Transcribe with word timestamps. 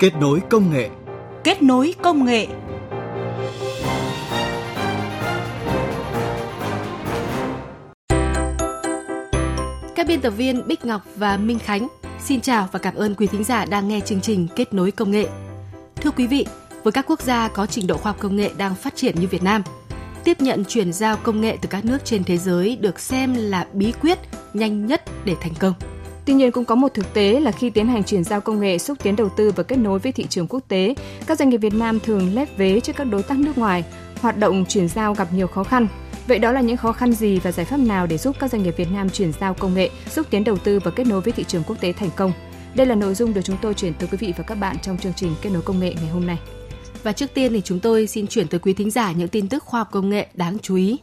Kết 0.00 0.12
nối 0.20 0.40
công 0.50 0.70
nghệ. 0.70 0.90
Kết 1.44 1.62
nối 1.62 1.94
công 2.02 2.24
nghệ. 2.24 2.46
Các 9.94 10.06
biên 10.06 10.20
tập 10.20 10.30
viên 10.30 10.68
Bích 10.68 10.84
Ngọc 10.84 11.02
và 11.16 11.36
Minh 11.36 11.58
Khánh 11.58 11.88
xin 12.24 12.40
chào 12.40 12.68
và 12.72 12.78
cảm 12.78 12.94
ơn 12.94 13.14
quý 13.14 13.26
thính 13.26 13.44
giả 13.44 13.64
đang 13.64 13.88
nghe 13.88 14.00
chương 14.00 14.20
trình 14.20 14.48
Kết 14.56 14.74
nối 14.74 14.90
công 14.90 15.10
nghệ. 15.10 15.26
Thưa 15.96 16.10
quý 16.10 16.26
vị, 16.26 16.46
với 16.82 16.92
các 16.92 17.04
quốc 17.08 17.20
gia 17.20 17.48
có 17.48 17.66
trình 17.66 17.86
độ 17.86 17.96
khoa 17.96 18.12
học 18.12 18.20
công 18.20 18.36
nghệ 18.36 18.50
đang 18.56 18.74
phát 18.74 18.96
triển 18.96 19.14
như 19.20 19.26
Việt 19.26 19.42
Nam, 19.42 19.62
tiếp 20.24 20.40
nhận 20.40 20.64
chuyển 20.64 20.92
giao 20.92 21.16
công 21.16 21.40
nghệ 21.40 21.56
từ 21.62 21.68
các 21.68 21.84
nước 21.84 21.98
trên 22.04 22.24
thế 22.24 22.38
giới 22.38 22.76
được 22.80 23.00
xem 23.00 23.34
là 23.38 23.66
bí 23.72 23.92
quyết 24.00 24.18
nhanh 24.54 24.86
nhất 24.86 25.02
để 25.24 25.34
thành 25.40 25.54
công. 25.58 25.74
Tuy 26.26 26.34
nhiên 26.34 26.52
cũng 26.52 26.64
có 26.64 26.74
một 26.74 26.94
thực 26.94 27.14
tế 27.14 27.40
là 27.40 27.50
khi 27.50 27.70
tiến 27.70 27.86
hành 27.86 28.04
chuyển 28.04 28.24
giao 28.24 28.40
công 28.40 28.60
nghệ 28.60 28.78
xúc 28.78 28.98
tiến 29.02 29.16
đầu 29.16 29.28
tư 29.36 29.52
và 29.56 29.62
kết 29.62 29.76
nối 29.76 29.98
với 29.98 30.12
thị 30.12 30.26
trường 30.30 30.46
quốc 30.46 30.60
tế, 30.68 30.94
các 31.26 31.38
doanh 31.38 31.48
nghiệp 31.48 31.56
Việt 31.56 31.74
Nam 31.74 32.00
thường 32.00 32.34
lép 32.34 32.56
vế 32.56 32.80
trước 32.80 32.96
các 32.96 33.04
đối 33.04 33.22
tác 33.22 33.38
nước 33.38 33.58
ngoài, 33.58 33.84
hoạt 34.20 34.38
động 34.38 34.64
chuyển 34.68 34.88
giao 34.88 35.14
gặp 35.14 35.32
nhiều 35.32 35.46
khó 35.46 35.64
khăn. 35.64 35.88
Vậy 36.26 36.38
đó 36.38 36.52
là 36.52 36.60
những 36.60 36.76
khó 36.76 36.92
khăn 36.92 37.12
gì 37.12 37.38
và 37.38 37.52
giải 37.52 37.66
pháp 37.66 37.76
nào 37.76 38.06
để 38.06 38.18
giúp 38.18 38.36
các 38.38 38.50
doanh 38.50 38.62
nghiệp 38.62 38.74
Việt 38.76 38.88
Nam 38.92 39.10
chuyển 39.10 39.32
giao 39.40 39.54
công 39.54 39.74
nghệ, 39.74 39.90
xúc 40.10 40.26
tiến 40.30 40.44
đầu 40.44 40.56
tư 40.56 40.78
và 40.84 40.90
kết 40.90 41.06
nối 41.06 41.20
với 41.20 41.32
thị 41.32 41.44
trường 41.44 41.62
quốc 41.66 41.76
tế 41.80 41.92
thành 41.92 42.10
công? 42.16 42.32
Đây 42.74 42.86
là 42.86 42.94
nội 42.94 43.14
dung 43.14 43.34
được 43.34 43.40
chúng 43.44 43.56
tôi 43.62 43.74
chuyển 43.74 43.94
tới 43.94 44.08
quý 44.12 44.18
vị 44.20 44.32
và 44.36 44.44
các 44.44 44.54
bạn 44.54 44.76
trong 44.82 44.98
chương 44.98 45.12
trình 45.16 45.34
Kết 45.42 45.50
nối 45.50 45.62
công 45.62 45.80
nghệ 45.80 45.94
ngày 45.96 46.08
hôm 46.08 46.26
nay. 46.26 46.38
Và 47.02 47.12
trước 47.12 47.34
tiên 47.34 47.52
thì 47.52 47.60
chúng 47.64 47.80
tôi 47.80 48.06
xin 48.06 48.26
chuyển 48.26 48.48
tới 48.48 48.60
quý 48.60 48.72
thính 48.72 48.90
giả 48.90 49.12
những 49.12 49.28
tin 49.28 49.48
tức 49.48 49.62
khoa 49.62 49.80
học 49.80 49.88
công 49.90 50.10
nghệ 50.10 50.26
đáng 50.34 50.56
chú 50.62 50.76
ý. 50.76 50.98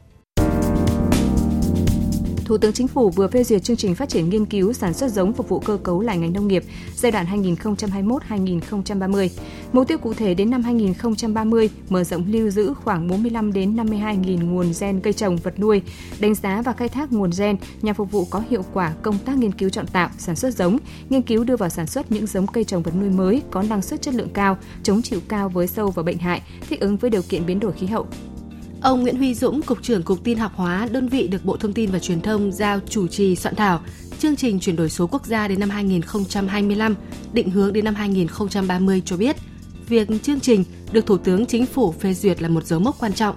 Thủ 2.51 2.57
tướng 2.57 2.73
Chính 2.73 2.87
phủ 2.87 3.09
vừa 3.09 3.27
phê 3.27 3.43
duyệt 3.43 3.63
chương 3.63 3.77
trình 3.77 3.95
phát 3.95 4.09
triển 4.09 4.29
nghiên 4.29 4.45
cứu 4.45 4.73
sản 4.73 4.93
xuất 4.93 5.11
giống 5.11 5.33
phục 5.33 5.49
vụ 5.49 5.59
cơ 5.59 5.77
cấu 5.83 6.01
lại 6.01 6.17
ngành 6.17 6.33
nông 6.33 6.47
nghiệp 6.47 6.63
giai 6.95 7.11
đoạn 7.11 7.25
2021-2030. 7.25 9.29
Mục 9.73 9.87
tiêu 9.87 9.97
cụ 9.97 10.13
thể 10.13 10.33
đến 10.33 10.49
năm 10.49 10.63
2030 10.63 11.69
mở 11.89 12.03
rộng 12.03 12.25
lưu 12.27 12.49
giữ 12.49 12.73
khoảng 12.73 13.07
45 13.07 13.53
đến 13.53 13.75
52 13.75 14.17
nghìn 14.17 14.53
nguồn 14.53 14.71
gen 14.79 14.99
cây 14.99 15.13
trồng 15.13 15.37
vật 15.37 15.59
nuôi, 15.59 15.81
đánh 16.19 16.35
giá 16.35 16.61
và 16.61 16.73
khai 16.73 16.89
thác 16.89 17.11
nguồn 17.11 17.29
gen 17.37 17.57
nhằm 17.81 17.95
phục 17.95 18.11
vụ 18.11 18.25
có 18.25 18.43
hiệu 18.49 18.65
quả 18.73 18.93
công 19.01 19.17
tác 19.17 19.37
nghiên 19.37 19.51
cứu 19.51 19.69
chọn 19.69 19.87
tạo, 19.87 20.09
sản 20.17 20.35
xuất 20.35 20.55
giống, 20.55 20.77
nghiên 21.09 21.21
cứu 21.21 21.43
đưa 21.43 21.55
vào 21.55 21.69
sản 21.69 21.87
xuất 21.87 22.11
những 22.11 22.27
giống 22.27 22.47
cây 22.47 22.63
trồng 22.63 22.83
vật 22.83 22.95
nuôi 22.99 23.09
mới 23.09 23.41
có 23.51 23.61
năng 23.61 23.81
suất 23.81 24.01
chất 24.01 24.13
lượng 24.13 24.29
cao, 24.33 24.57
chống 24.83 25.01
chịu 25.01 25.19
cao 25.27 25.49
với 25.49 25.67
sâu 25.67 25.91
và 25.91 26.03
bệnh 26.03 26.17
hại, 26.17 26.41
thích 26.69 26.79
ứng 26.79 26.97
với 26.97 27.09
điều 27.09 27.21
kiện 27.29 27.45
biến 27.45 27.59
đổi 27.59 27.71
khí 27.71 27.87
hậu, 27.87 28.07
Ông 28.81 29.01
Nguyễn 29.01 29.17
Huy 29.17 29.33
Dũng, 29.33 29.61
Cục 29.61 29.83
trưởng 29.83 30.03
Cục 30.03 30.23
Tin 30.23 30.37
học 30.37 30.51
hóa, 30.55 30.87
đơn 30.91 31.07
vị 31.07 31.27
được 31.27 31.45
Bộ 31.45 31.57
Thông 31.57 31.73
tin 31.73 31.91
và 31.91 31.99
Truyền 31.99 32.21
thông 32.21 32.51
giao 32.51 32.79
chủ 32.89 33.07
trì 33.07 33.35
soạn 33.35 33.55
thảo 33.55 33.81
chương 34.19 34.35
trình 34.35 34.59
chuyển 34.59 34.75
đổi 34.75 34.89
số 34.89 35.07
quốc 35.07 35.25
gia 35.25 35.47
đến 35.47 35.59
năm 35.59 35.69
2025, 35.69 36.95
định 37.33 37.49
hướng 37.49 37.73
đến 37.73 37.85
năm 37.85 37.95
2030 37.95 39.01
cho 39.05 39.17
biết, 39.17 39.35
việc 39.87 40.07
chương 40.23 40.39
trình 40.39 40.63
được 40.91 41.05
Thủ 41.05 41.17
tướng 41.17 41.45
Chính 41.45 41.65
phủ 41.65 41.91
phê 41.91 42.13
duyệt 42.13 42.41
là 42.41 42.49
một 42.49 42.65
dấu 42.65 42.79
mốc 42.79 42.99
quan 42.99 43.13
trọng. 43.13 43.35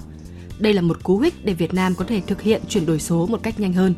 Đây 0.58 0.72
là 0.72 0.82
một 0.82 1.04
cú 1.04 1.18
hích 1.18 1.44
để 1.44 1.54
Việt 1.54 1.74
Nam 1.74 1.94
có 1.94 2.04
thể 2.04 2.20
thực 2.26 2.42
hiện 2.42 2.62
chuyển 2.68 2.86
đổi 2.86 3.00
số 3.00 3.26
một 3.26 3.42
cách 3.42 3.60
nhanh 3.60 3.72
hơn. 3.72 3.94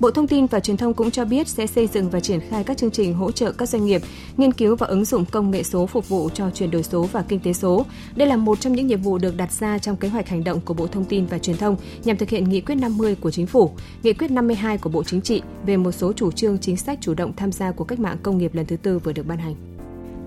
Bộ 0.00 0.10
Thông 0.10 0.28
tin 0.28 0.46
và 0.46 0.60
Truyền 0.60 0.76
thông 0.76 0.94
cũng 0.94 1.10
cho 1.10 1.24
biết 1.24 1.48
sẽ 1.48 1.66
xây 1.66 1.86
dựng 1.86 2.10
và 2.10 2.20
triển 2.20 2.40
khai 2.50 2.64
các 2.64 2.76
chương 2.76 2.90
trình 2.90 3.14
hỗ 3.14 3.32
trợ 3.32 3.52
các 3.52 3.68
doanh 3.68 3.86
nghiệp 3.86 4.02
nghiên 4.36 4.52
cứu 4.52 4.76
và 4.76 4.86
ứng 4.86 5.04
dụng 5.04 5.24
công 5.24 5.50
nghệ 5.50 5.62
số 5.62 5.86
phục 5.86 6.08
vụ 6.08 6.28
cho 6.34 6.50
chuyển 6.50 6.70
đổi 6.70 6.82
số 6.82 7.02
và 7.12 7.24
kinh 7.28 7.40
tế 7.40 7.52
số. 7.52 7.86
Đây 8.16 8.28
là 8.28 8.36
một 8.36 8.60
trong 8.60 8.72
những 8.72 8.86
nhiệm 8.86 9.02
vụ 9.02 9.18
được 9.18 9.36
đặt 9.36 9.52
ra 9.52 9.78
trong 9.78 9.96
kế 9.96 10.08
hoạch 10.08 10.28
hành 10.28 10.44
động 10.44 10.60
của 10.60 10.74
Bộ 10.74 10.86
Thông 10.86 11.04
tin 11.04 11.26
và 11.26 11.38
Truyền 11.38 11.56
thông 11.56 11.76
nhằm 12.04 12.16
thực 12.16 12.28
hiện 12.28 12.48
nghị 12.48 12.60
quyết 12.60 12.74
50 12.74 13.14
của 13.14 13.30
Chính 13.30 13.46
phủ, 13.46 13.70
nghị 14.02 14.12
quyết 14.12 14.30
52 14.30 14.78
của 14.78 14.90
Bộ 14.90 15.04
Chính 15.04 15.20
trị 15.20 15.42
về 15.66 15.76
một 15.76 15.92
số 15.92 16.12
chủ 16.12 16.32
trương 16.32 16.58
chính 16.58 16.76
sách 16.76 16.98
chủ 17.00 17.14
động 17.14 17.32
tham 17.36 17.52
gia 17.52 17.70
của 17.70 17.84
cách 17.84 18.00
mạng 18.00 18.16
công 18.22 18.38
nghiệp 18.38 18.54
lần 18.54 18.66
thứ 18.66 18.76
tư 18.76 18.98
vừa 18.98 19.12
được 19.12 19.26
ban 19.26 19.38
hành. 19.38 19.54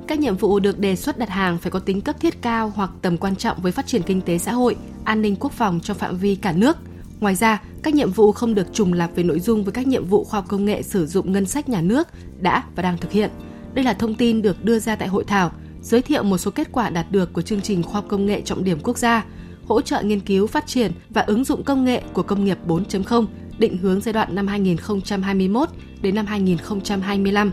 Các 0.07 0.19
nhiệm 0.19 0.37
vụ 0.37 0.59
được 0.59 0.79
đề 0.79 0.95
xuất 0.95 1.17
đặt 1.17 1.29
hàng 1.29 1.57
phải 1.57 1.71
có 1.71 1.79
tính 1.79 2.01
cấp 2.01 2.15
thiết 2.19 2.41
cao 2.41 2.71
hoặc 2.75 2.89
tầm 3.01 3.17
quan 3.17 3.35
trọng 3.35 3.61
với 3.61 3.71
phát 3.71 3.87
triển 3.87 4.01
kinh 4.01 4.21
tế 4.21 4.37
xã 4.37 4.51
hội, 4.51 4.75
an 5.03 5.21
ninh 5.21 5.35
quốc 5.39 5.51
phòng 5.51 5.79
trong 5.83 5.97
phạm 5.97 6.17
vi 6.17 6.35
cả 6.35 6.51
nước– 6.51 6.77
Ngoài 7.19 7.35
ra, 7.35 7.61
các 7.83 7.93
nhiệm 7.93 8.11
vụ 8.11 8.31
không 8.31 8.55
được 8.55 8.73
trùng 8.73 8.93
lặp 8.93 9.15
về 9.15 9.23
nội 9.23 9.39
dung 9.39 9.63
với 9.63 9.71
các 9.71 9.87
nhiệm 9.87 10.05
vụ 10.05 10.23
khoa 10.23 10.39
học 10.39 10.45
công 10.47 10.65
nghệ 10.65 10.81
sử 10.81 11.05
dụng 11.05 11.31
ngân 11.31 11.45
sách 11.45 11.69
nhà 11.69 11.81
nước 11.81 12.07
đã 12.39 12.63
và 12.75 12.83
đang 12.83 12.97
thực 12.97 13.11
hiện. 13.11 13.29
Đây 13.73 13.85
là 13.85 13.93
thông 13.93 14.15
tin 14.15 14.41
được 14.41 14.65
đưa 14.65 14.79
ra 14.79 14.95
tại 14.95 15.07
hội 15.07 15.23
thảo, 15.23 15.51
giới 15.81 16.01
thiệu 16.01 16.23
một 16.23 16.37
số 16.37 16.51
kết 16.51 16.67
quả 16.71 16.89
đạt 16.89 17.11
được 17.11 17.33
của 17.33 17.41
chương 17.41 17.61
trình 17.61 17.83
khoa 17.83 17.93
học 17.93 18.05
công 18.07 18.25
nghệ 18.25 18.41
trọng 18.41 18.63
điểm 18.63 18.79
quốc 18.83 18.97
gia, 18.97 19.25
hỗ 19.65 19.81
trợ 19.81 20.01
nghiên 20.01 20.19
cứu 20.19 20.47
phát 20.47 20.67
triển 20.67 20.91
và 21.09 21.21
ứng 21.21 21.43
dụng 21.43 21.63
công 21.63 21.85
nghệ 21.85 22.01
của 22.13 22.23
công 22.23 22.45
nghiệp 22.45 22.57
4.0, 22.67 23.25
định 23.57 23.77
hướng 23.77 24.01
giai 24.01 24.13
đoạn 24.13 24.35
năm 24.35 24.47
2021 24.47 25.69
đến 26.01 26.15
năm 26.15 26.25
2025. 26.25 27.51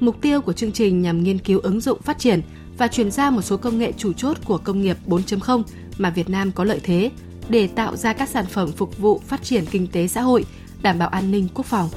Mục 0.00 0.20
tiêu 0.20 0.40
của 0.40 0.52
chương 0.52 0.72
trình 0.72 1.02
nhằm 1.02 1.22
nghiên 1.22 1.38
cứu 1.38 1.60
ứng 1.60 1.80
dụng 1.80 2.02
phát 2.02 2.18
triển 2.18 2.40
và 2.78 2.88
chuyển 2.88 3.10
giao 3.10 3.30
một 3.30 3.42
số 3.42 3.56
công 3.56 3.78
nghệ 3.78 3.92
chủ 3.96 4.12
chốt 4.12 4.36
của 4.44 4.58
công 4.58 4.82
nghiệp 4.82 4.96
4.0 5.06 5.62
mà 5.98 6.10
Việt 6.10 6.28
Nam 6.28 6.52
có 6.52 6.64
lợi 6.64 6.80
thế 6.82 7.10
để 7.48 7.66
tạo 7.66 7.96
ra 7.96 8.12
các 8.12 8.28
sản 8.28 8.46
phẩm 8.46 8.72
phục 8.72 8.98
vụ 8.98 9.20
phát 9.26 9.42
triển 9.42 9.64
kinh 9.66 9.86
tế 9.86 10.08
xã 10.08 10.20
hội, 10.20 10.44
đảm 10.82 10.98
bảo 10.98 11.08
an 11.08 11.30
ninh 11.30 11.48
quốc 11.54 11.66
phòng. 11.66 11.88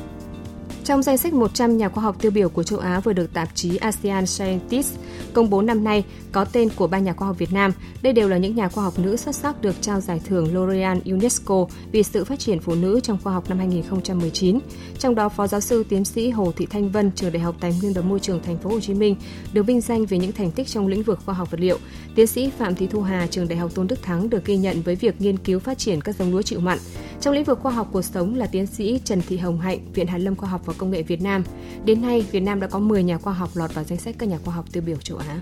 Trong 0.90 1.04
danh 1.04 1.18
sách 1.18 1.34
100 1.34 1.78
nhà 1.78 1.90
khoa 1.90 2.04
học 2.04 2.16
tiêu 2.22 2.32
biểu 2.32 2.50
của 2.50 2.64
châu 2.64 2.80
Á 2.80 3.00
vừa 3.00 3.14
được 3.14 3.34
tạp 3.34 3.50
chí 3.56 3.78
ASEAN 3.78 4.26
Scientist 4.26 4.96
công 5.34 5.50
bố 5.50 5.62
năm 5.62 5.84
nay 5.84 6.04
có 6.32 6.46
tên 6.46 6.70
của 6.76 6.88
ba 6.88 7.00
nhà 7.00 7.14
khoa 7.14 7.28
học 7.28 7.38
Việt 7.40 7.54
Nam. 7.54 7.72
Đây 8.02 8.14
đều 8.14 8.30
là 8.30 8.38
những 8.38 8.56
nhà 8.56 8.70
khoa 8.70 8.84
học 8.84 9.00
nữ 9.00 9.18
xuất 9.18 9.36
sắc 9.36 9.62
được 9.62 9.76
trao 9.82 10.02
giải 10.02 10.22
thưởng 10.26 10.54
L'Oreal 10.54 11.00
UNESCO 11.06 11.66
vì 11.92 12.04
sự 12.04 12.26
phát 12.26 12.40
triển 12.40 12.60
phụ 12.60 12.76
nữ 12.76 13.00
trong 13.04 13.18
khoa 13.24 13.34
học 13.34 13.50
năm 13.50 13.58
2019. 13.58 14.60
Trong 15.00 15.16
đó, 15.16 15.30
Phó 15.30 15.48
giáo 15.48 15.62
sư 15.62 15.84
tiến 15.90 16.06
sĩ 16.06 16.30
Hồ 16.30 16.52
Thị 16.58 16.66
Thanh 16.66 16.92
Vân, 16.92 17.12
trường 17.12 17.32
Đại 17.32 17.40
học 17.40 17.56
Tài 17.60 17.74
nguyên 17.82 17.94
và 17.94 18.02
Môi 18.02 18.20
trường 18.20 18.44
Thành 18.44 18.58
phố 18.58 18.70
Hồ 18.70 18.80
Chí 18.80 18.94
Minh 18.94 19.16
được 19.54 19.64
vinh 19.64 19.82
danh 19.82 20.06
về 20.06 20.18
những 20.18 20.32
thành 20.32 20.52
tích 20.52 20.68
trong 20.68 20.88
lĩnh 20.88 21.04
vực 21.04 21.20
khoa 21.26 21.36
học 21.36 21.52
vật 21.52 21.60
liệu. 21.60 21.78
Tiến 22.16 22.28
sĩ 22.28 22.52
Phạm 22.58 22.76
Thị 22.76 22.88
Thu 22.88 23.02
Hà, 23.02 23.28
trường 23.28 23.48
Đại 23.48 23.58
học 23.58 23.72
Tôn 23.76 23.88
Đức 23.88 24.02
Thắng 24.02 24.30
được 24.30 24.46
ghi 24.46 24.58
nhận 24.58 24.82
với 24.82 24.96
việc 24.96 25.22
nghiên 25.22 25.38
cứu 25.38 25.60
phát 25.60 25.78
triển 25.78 26.02
các 26.02 26.16
giống 26.16 26.32
lúa 26.32 26.42
chịu 26.42 26.60
mặn. 26.60 26.78
Trong 27.22 27.34
lĩnh 27.34 27.44
vực 27.44 27.60
khoa 27.60 27.72
học 27.72 27.88
cuộc 27.92 28.02
sống 28.02 28.36
là 28.36 28.48
tiến 28.48 28.68
sĩ 28.68 29.00
Trần 29.04 29.22
Thị 29.22 29.38
Hồng 29.38 29.60
Hạnh, 29.60 29.80
Viện 29.94 30.08
Hàn 30.08 30.22
lâm 30.22 30.36
Khoa 30.36 30.50
học 30.50 30.62
và 30.66 30.74
Công 30.78 30.92
nghệ 30.92 31.04
Việt 31.04 31.22
Nam. 31.22 31.44
Đến 31.86 32.02
nay, 32.02 32.26
Việt 32.32 32.40
Nam 32.40 32.60
đã 32.60 32.68
có 32.68 32.80
10 32.80 33.04
nhà 33.04 33.18
khoa 33.18 33.34
học 33.34 33.50
lọt 33.54 33.74
vào 33.74 33.84
danh 33.84 34.00
sách 34.00 34.16
các 34.18 34.30
nhà 34.30 34.38
khoa 34.46 34.54
học 34.54 34.66
tiêu 34.72 34.84
biểu 34.86 34.96
châu 34.96 35.18
Á. 35.18 35.40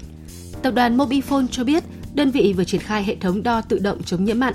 Tập 0.61 0.71
đoàn 0.71 0.97
Mobifone 0.97 1.47
cho 1.51 1.63
biết 1.63 1.83
đơn 2.13 2.31
vị 2.31 2.53
vừa 2.57 2.63
triển 2.63 2.81
khai 2.81 3.03
hệ 3.03 3.15
thống 3.15 3.43
đo 3.43 3.61
tự 3.61 3.79
động 3.79 4.03
chống 4.03 4.25
nhiễm 4.25 4.39
mặn. 4.39 4.53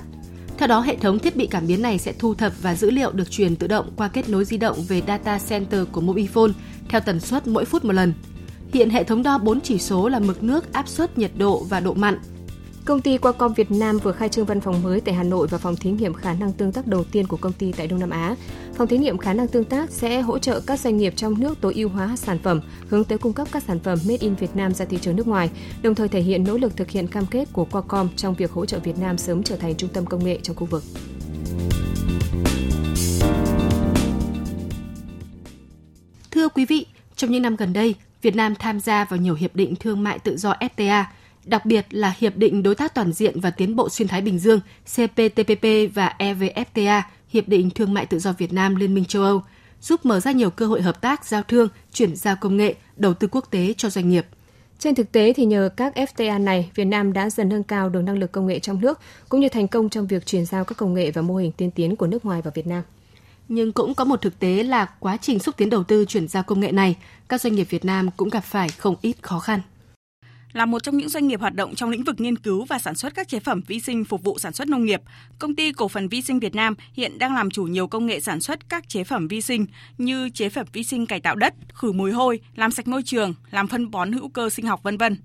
Theo 0.59 0.69
đó, 0.69 0.81
hệ 0.81 0.97
thống 0.97 1.19
thiết 1.19 1.37
bị 1.37 1.47
cảm 1.47 1.67
biến 1.67 1.83
này 1.83 1.99
sẽ 1.99 2.13
thu 2.19 2.35
thập 2.35 2.53
và 2.63 2.75
dữ 2.75 2.91
liệu 2.91 3.13
được 3.13 3.31
truyền 3.31 3.57
tự 3.57 3.67
động 3.67 3.91
qua 3.97 4.09
kết 4.09 4.29
nối 4.29 4.45
di 4.45 4.57
động 4.57 4.77
về 4.89 5.03
data 5.07 5.39
center 5.49 5.85
của 5.93 6.01
Mobifone 6.01 6.53
theo 6.89 7.01
tần 7.01 7.21
suất 7.21 7.47
mỗi 7.47 7.65
phút 7.65 7.85
một 7.85 7.93
lần. 7.93 8.13
Hiện 8.73 8.91
hệ 8.91 9.05
thống 9.05 9.23
đo 9.23 9.39
4 9.39 9.61
chỉ 9.61 9.79
số 9.79 10.09
là 10.09 10.19
mực 10.19 10.43
nước, 10.43 10.73
áp 10.73 10.89
suất, 10.89 11.19
nhiệt 11.19 11.31
độ 11.37 11.65
và 11.69 11.81
độ 11.81 11.95
mặn– 11.95 12.19
Công 12.85 13.01
ty 13.01 13.19
Qualcomm 13.19 13.55
Việt 13.55 13.71
Nam 13.71 13.99
vừa 13.99 14.13
khai 14.13 14.29
trương 14.29 14.47
văn 14.47 14.61
phòng 14.61 14.83
mới 14.83 15.01
tại 15.01 15.15
Hà 15.15 15.23
Nội 15.23 15.47
và 15.51 15.59
phòng 15.59 15.77
thí 15.77 15.91
nghiệm 15.91 16.15
khả 16.15 16.35
năng 16.35 16.53
tương 16.53 16.73
tác 16.73 16.87
đầu 16.87 17.05
tiên 17.05 17.27
của 17.27 17.37
công 17.37 17.53
ty 17.53 17.73
tại 17.73 17.87
Đông 17.87 18.01
Nam 18.01 18.11
Á. 18.11 18.37
Phòng 18.75 18.89
thí 18.89 18.99
nghiệm 18.99 19.19
khả 19.19 19.33
năng 19.33 19.49
tương 19.49 19.65
tác 19.65 19.91
sẽ 19.91 20.21
hỗ 20.21 20.39
trợ 20.39 20.61
các 20.61 20.81
doanh 20.81 20.97
nghiệp 20.97 21.13
trong 21.17 21.41
nước 21.41 21.61
tối 21.61 21.75
ưu 21.75 21.89
hóa 21.89 22.17
sản 22.17 22.39
phẩm, 22.39 22.61
hướng 22.89 23.05
tới 23.05 23.19
cung 23.19 23.33
cấp 23.33 23.49
các 23.53 23.63
sản 23.63 23.79
phẩm 23.79 23.99
made 24.09 24.17
in 24.21 24.35
Việt 24.35 24.57
Nam 24.57 24.75
ra 24.75 24.85
thị 24.85 24.99
trường 25.01 25.17
nước 25.17 25.27
ngoài, 25.27 25.51
đồng 25.83 25.95
thời 25.95 26.09
thể 26.09 26.21
hiện 26.21 26.45
nỗ 26.45 26.59
lực 26.59 26.77
thực 26.77 26.91
hiện 26.91 27.07
cam 27.07 27.27
kết 27.27 27.49
của 27.53 27.65
Qualcomm 27.65 28.09
trong 28.17 28.35
việc 28.35 28.51
hỗ 28.53 28.67
trợ 28.67 28.79
Việt 28.79 28.99
Nam 28.99 29.19
sớm 29.19 29.43
trở 29.43 29.57
thành 29.57 29.75
trung 29.75 29.91
tâm 29.93 30.07
công 30.07 30.25
nghệ 30.25 30.39
trong 30.43 30.57
khu 30.57 30.67
vực. 30.67 30.83
Thưa 36.31 36.49
quý 36.49 36.65
vị, 36.65 36.87
trong 37.17 37.31
những 37.31 37.43
năm 37.43 37.57
gần 37.57 37.73
đây, 37.73 37.95
Việt 38.23 38.37
Nam 38.37 38.55
tham 38.59 38.81
gia 38.81 39.05
vào 39.05 39.21
nhiều 39.21 39.35
hiệp 39.35 39.57
định 39.57 39.75
thương 39.77 40.03
mại 40.03 40.19
tự 40.19 40.37
do 40.37 40.55
FTA– 40.61 41.05
đặc 41.45 41.67
biệt 41.67 41.87
là 41.91 42.15
Hiệp 42.19 42.37
định 42.37 42.63
Đối 42.63 42.75
tác 42.75 42.95
Toàn 42.95 43.13
diện 43.13 43.41
và 43.41 43.51
Tiến 43.51 43.77
bộ 43.77 43.89
Xuyên 43.89 44.09
Thái 44.09 44.21
Bình 44.21 44.39
Dương 44.39 44.61
CPTPP 44.85 45.95
và 45.95 46.15
EVFTA, 46.19 47.03
Hiệp 47.29 47.49
định 47.49 47.71
Thương 47.71 47.95
mại 47.95 48.07
Tự 48.07 48.19
do 48.19 48.33
Việt 48.33 48.53
Nam 48.53 48.77
Liên 48.77 48.95
minh 48.95 49.05
châu 49.05 49.23
Âu, 49.23 49.43
giúp 49.81 50.07
mở 50.07 50.21
ra 50.21 50.33
nhiều 50.33 50.51
cơ 50.51 50.67
hội 50.67 50.83
hợp 50.83 51.01
tác, 51.01 51.25
giao 51.25 51.43
thương, 51.43 51.69
chuyển 51.93 52.17
giao 52.17 52.37
công 52.41 52.57
nghệ, 52.57 52.75
đầu 52.97 53.15
tư 53.15 53.29
quốc 53.31 53.51
tế 53.51 53.75
cho 53.77 53.91
doanh 53.91 54.09
nghiệp. 54.09 54.27
Trên 54.79 54.95
thực 54.95 55.13
tế 55.13 55.33
thì 55.33 55.45
nhờ 55.45 55.69
các 55.77 55.95
FTA 55.97 56.45
này, 56.45 56.71
Việt 56.75 56.85
Nam 56.85 57.13
đã 57.13 57.31
dần 57.31 57.49
nâng 57.49 57.63
cao 57.63 57.89
được 57.89 58.03
năng 58.03 58.19
lực 58.19 58.33
công 58.33 58.47
nghệ 58.47 58.59
trong 58.59 58.81
nước 58.81 59.01
cũng 59.29 59.41
như 59.41 59.49
thành 59.49 59.69
công 59.69 59.89
trong 59.89 60.07
việc 60.07 60.27
chuyển 60.27 60.45
giao 60.45 60.65
các 60.65 60.79
công 60.79 60.95
nghệ 60.95 61.11
và 61.11 61.23
mô 61.23 61.37
hình 61.37 61.53
tiên 61.53 61.71
tiến 61.71 61.97
của 61.97 62.07
nước 62.07 62.25
ngoài 62.25 62.43
vào 62.43 62.53
Việt 62.55 62.67
Nam. 62.67 62.83
Nhưng 63.49 63.73
cũng 63.73 63.95
có 63.95 64.05
một 64.05 64.21
thực 64.21 64.39
tế 64.39 64.63
là 64.63 64.87
quá 65.01 65.17
trình 65.17 65.39
xúc 65.39 65.57
tiến 65.57 65.71
đầu 65.71 65.85
tư 65.85 66.05
chuyển 66.05 66.29
giao 66.29 66.43
công 66.43 66.61
nghệ 66.61 66.73
này, 66.73 66.97
các 67.29 67.41
doanh 67.41 67.55
nghiệp 67.55 67.67
Việt 67.71 67.85
Nam 67.85 68.11
cũng 68.17 68.29
gặp 68.29 68.45
phải 68.45 68.69
không 68.69 68.97
ít 69.03 69.17
khó 69.23 69.39
khăn 69.39 69.61
là 70.53 70.67
một 70.67 70.83
trong 70.83 70.97
những 70.97 71.09
doanh 71.09 71.29
nghiệp 71.29 71.41
hoạt 71.41 71.55
động 71.55 71.75
trong 71.75 71.91
lĩnh 71.91 72.05
vực 72.05 72.21
nghiên 72.21 72.39
cứu 72.39 72.65
và 72.65 72.79
sản 72.79 72.95
xuất 72.95 73.15
các 73.15 73.29
chế 73.29 73.41
phẩm 73.41 73.61
vi 73.67 73.81
sinh 73.81 74.05
phục 74.05 74.25
vụ 74.25 74.39
sản 74.39 74.53
xuất 74.53 74.69
nông 74.69 74.85
nghiệp, 74.85 75.03
công 75.39 75.55
ty 75.55 75.73
cổ 75.73 75.89
phần 75.89 76.09
vi 76.09 76.23
sinh 76.23 76.41
Việt 76.41 76.55
Nam 76.55 76.75
hiện 76.95 77.19
đang 77.19 77.35
làm 77.35 77.51
chủ 77.51 77.65
nhiều 77.65 77.87
công 77.87 78.07
nghệ 78.07 78.21
sản 78.21 78.41
xuất 78.41 78.69
các 78.69 78.89
chế 78.89 79.05
phẩm 79.05 79.29
vi 79.29 79.41
sinh 79.41 79.67
như 79.99 80.29
chế 80.29 80.49
phẩm 80.49 80.67
vi 80.73 80.83
sinh 80.83 81.07
cải 81.07 81.21
tạo 81.21 81.37
đất, 81.37 81.55
khử 81.75 81.93
mùi 81.93 82.13
hôi, 82.13 82.41
làm 82.57 82.71
sạch 82.71 82.89
môi 82.89 83.03
trường, 83.03 83.35
làm 83.51 83.69
phân 83.69 83.91
bón 83.91 84.13
hữu 84.13 84.29
cơ 84.29 84.51
sinh 84.51 84.67
học 84.67 84.83
vân 84.83 84.99
vân. 84.99 85.17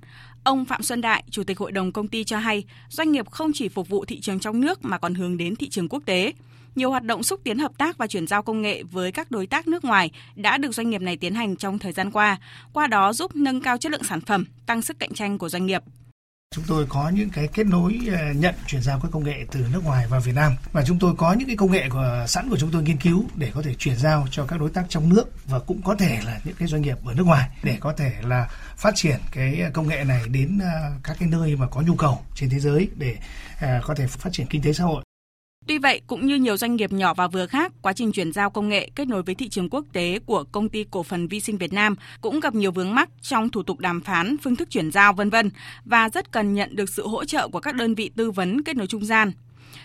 Ông 0.43 0.65
Phạm 0.65 0.83
Xuân 0.83 1.01
Đại, 1.01 1.23
Chủ 1.29 1.43
tịch 1.43 1.59
Hội 1.59 1.71
đồng 1.71 1.91
công 1.91 2.07
ty 2.07 2.23
cho 2.23 2.37
hay, 2.37 2.63
doanh 2.89 3.11
nghiệp 3.11 3.29
không 3.29 3.51
chỉ 3.53 3.69
phục 3.69 3.89
vụ 3.89 4.05
thị 4.05 4.19
trường 4.19 4.39
trong 4.39 4.61
nước 4.61 4.85
mà 4.85 4.97
còn 4.97 5.13
hướng 5.13 5.37
đến 5.37 5.55
thị 5.55 5.69
trường 5.69 5.89
quốc 5.89 6.03
tế 6.05 6.33
nhiều 6.77 6.89
hoạt 6.89 7.03
động 7.03 7.23
xúc 7.23 7.39
tiến 7.43 7.59
hợp 7.59 7.71
tác 7.77 7.97
và 7.97 8.07
chuyển 8.07 8.27
giao 8.27 8.43
công 8.43 8.61
nghệ 8.61 8.83
với 8.83 9.11
các 9.11 9.31
đối 9.31 9.47
tác 9.47 9.67
nước 9.67 9.85
ngoài 9.85 10.11
đã 10.35 10.57
được 10.57 10.71
doanh 10.71 10.89
nghiệp 10.89 11.01
này 11.01 11.17
tiến 11.17 11.35
hành 11.35 11.55
trong 11.55 11.79
thời 11.79 11.91
gian 11.91 12.11
qua, 12.11 12.37
qua 12.73 12.87
đó 12.87 13.13
giúp 13.13 13.35
nâng 13.35 13.61
cao 13.61 13.77
chất 13.77 13.91
lượng 13.91 14.03
sản 14.03 14.21
phẩm, 14.21 14.45
tăng 14.65 14.81
sức 14.81 14.99
cạnh 14.99 15.13
tranh 15.13 15.37
của 15.37 15.49
doanh 15.49 15.65
nghiệp. 15.65 15.83
Chúng 16.55 16.63
tôi 16.67 16.85
có 16.89 17.09
những 17.09 17.29
cái 17.29 17.47
kết 17.53 17.67
nối 17.67 17.99
ờ, 18.11 18.33
nhận 18.33 18.55
chuyển 18.67 18.81
giao 18.81 18.99
các 19.03 19.11
công 19.11 19.23
nghệ 19.23 19.45
từ 19.51 19.65
nước 19.73 19.81
ngoài 19.83 20.07
vào 20.07 20.21
Việt 20.21 20.35
Nam 20.35 20.51
và 20.71 20.83
chúng 20.85 20.99
tôi 20.99 21.13
có 21.17 21.33
những 21.33 21.47
cái 21.47 21.55
công 21.57 21.71
nghệ 21.71 21.89
của 21.89 22.25
sẵn 22.27 22.49
của 22.49 22.57
chúng 22.57 22.69
tôi 22.71 22.83
nghiên 22.83 22.97
cứu 22.97 23.25
để 23.35 23.51
có 23.53 23.61
thể 23.61 23.73
chuyển 23.73 23.97
giao 23.97 24.27
cho 24.31 24.45
các 24.45 24.59
đối 24.59 24.69
tác 24.69 24.85
trong 24.89 25.09
nước 25.09 25.23
và 25.45 25.59
cũng 25.59 25.81
có 25.81 25.95
thể 25.95 26.19
là 26.25 26.39
những 26.43 26.55
cái 26.59 26.67
doanh 26.67 26.81
nghiệp 26.81 26.97
ở 27.05 27.13
nước 27.13 27.25
ngoài 27.25 27.49
để 27.63 27.77
có 27.79 27.93
thể 27.93 28.11
là 28.21 28.47
phát 28.75 28.91
triển 28.95 29.19
cái 29.31 29.61
công 29.73 29.87
nghệ 29.87 30.03
này 30.03 30.23
đến 30.31 30.59
ờ, 30.59 30.91
các 31.03 31.17
cái 31.19 31.29
nơi 31.29 31.55
mà 31.55 31.67
có 31.67 31.81
nhu 31.81 31.95
cầu 31.95 32.21
trên 32.35 32.49
thế 32.49 32.59
giới 32.59 32.89
để 32.95 33.15
ờ, 33.61 33.81
có 33.83 33.95
thể 33.95 34.07
phát 34.07 34.29
triển 34.33 34.47
kinh 34.47 34.61
tế 34.61 34.73
xã 34.73 34.83
hội. 34.83 35.03
Tuy 35.67 35.77
vậy, 35.77 36.01
cũng 36.07 36.25
như 36.25 36.35
nhiều 36.35 36.57
doanh 36.57 36.75
nghiệp 36.75 36.91
nhỏ 36.91 37.13
và 37.13 37.27
vừa 37.27 37.45
khác, 37.45 37.71
quá 37.81 37.93
trình 37.93 38.11
chuyển 38.11 38.31
giao 38.31 38.49
công 38.49 38.69
nghệ 38.69 38.89
kết 38.95 39.07
nối 39.07 39.23
với 39.23 39.35
thị 39.35 39.49
trường 39.49 39.69
quốc 39.69 39.85
tế 39.93 40.19
của 40.25 40.43
công 40.43 40.69
ty 40.69 40.85
cổ 40.91 41.03
phần 41.03 41.27
Vi 41.27 41.39
sinh 41.39 41.57
Việt 41.57 41.73
Nam 41.73 41.95
cũng 42.21 42.39
gặp 42.39 42.55
nhiều 42.55 42.71
vướng 42.71 42.95
mắc 42.95 43.09
trong 43.21 43.49
thủ 43.49 43.63
tục 43.63 43.79
đàm 43.79 44.01
phán, 44.01 44.37
phương 44.43 44.55
thức 44.55 44.69
chuyển 44.69 44.91
giao 44.91 45.13
vân 45.13 45.29
vân 45.29 45.49
và 45.85 46.09
rất 46.09 46.31
cần 46.31 46.53
nhận 46.53 46.75
được 46.75 46.89
sự 46.89 47.07
hỗ 47.07 47.25
trợ 47.25 47.47
của 47.47 47.59
các 47.59 47.75
đơn 47.75 47.95
vị 47.95 48.11
tư 48.15 48.31
vấn 48.31 48.63
kết 48.63 48.75
nối 48.75 48.87
trung 48.87 49.05
gian. 49.05 49.31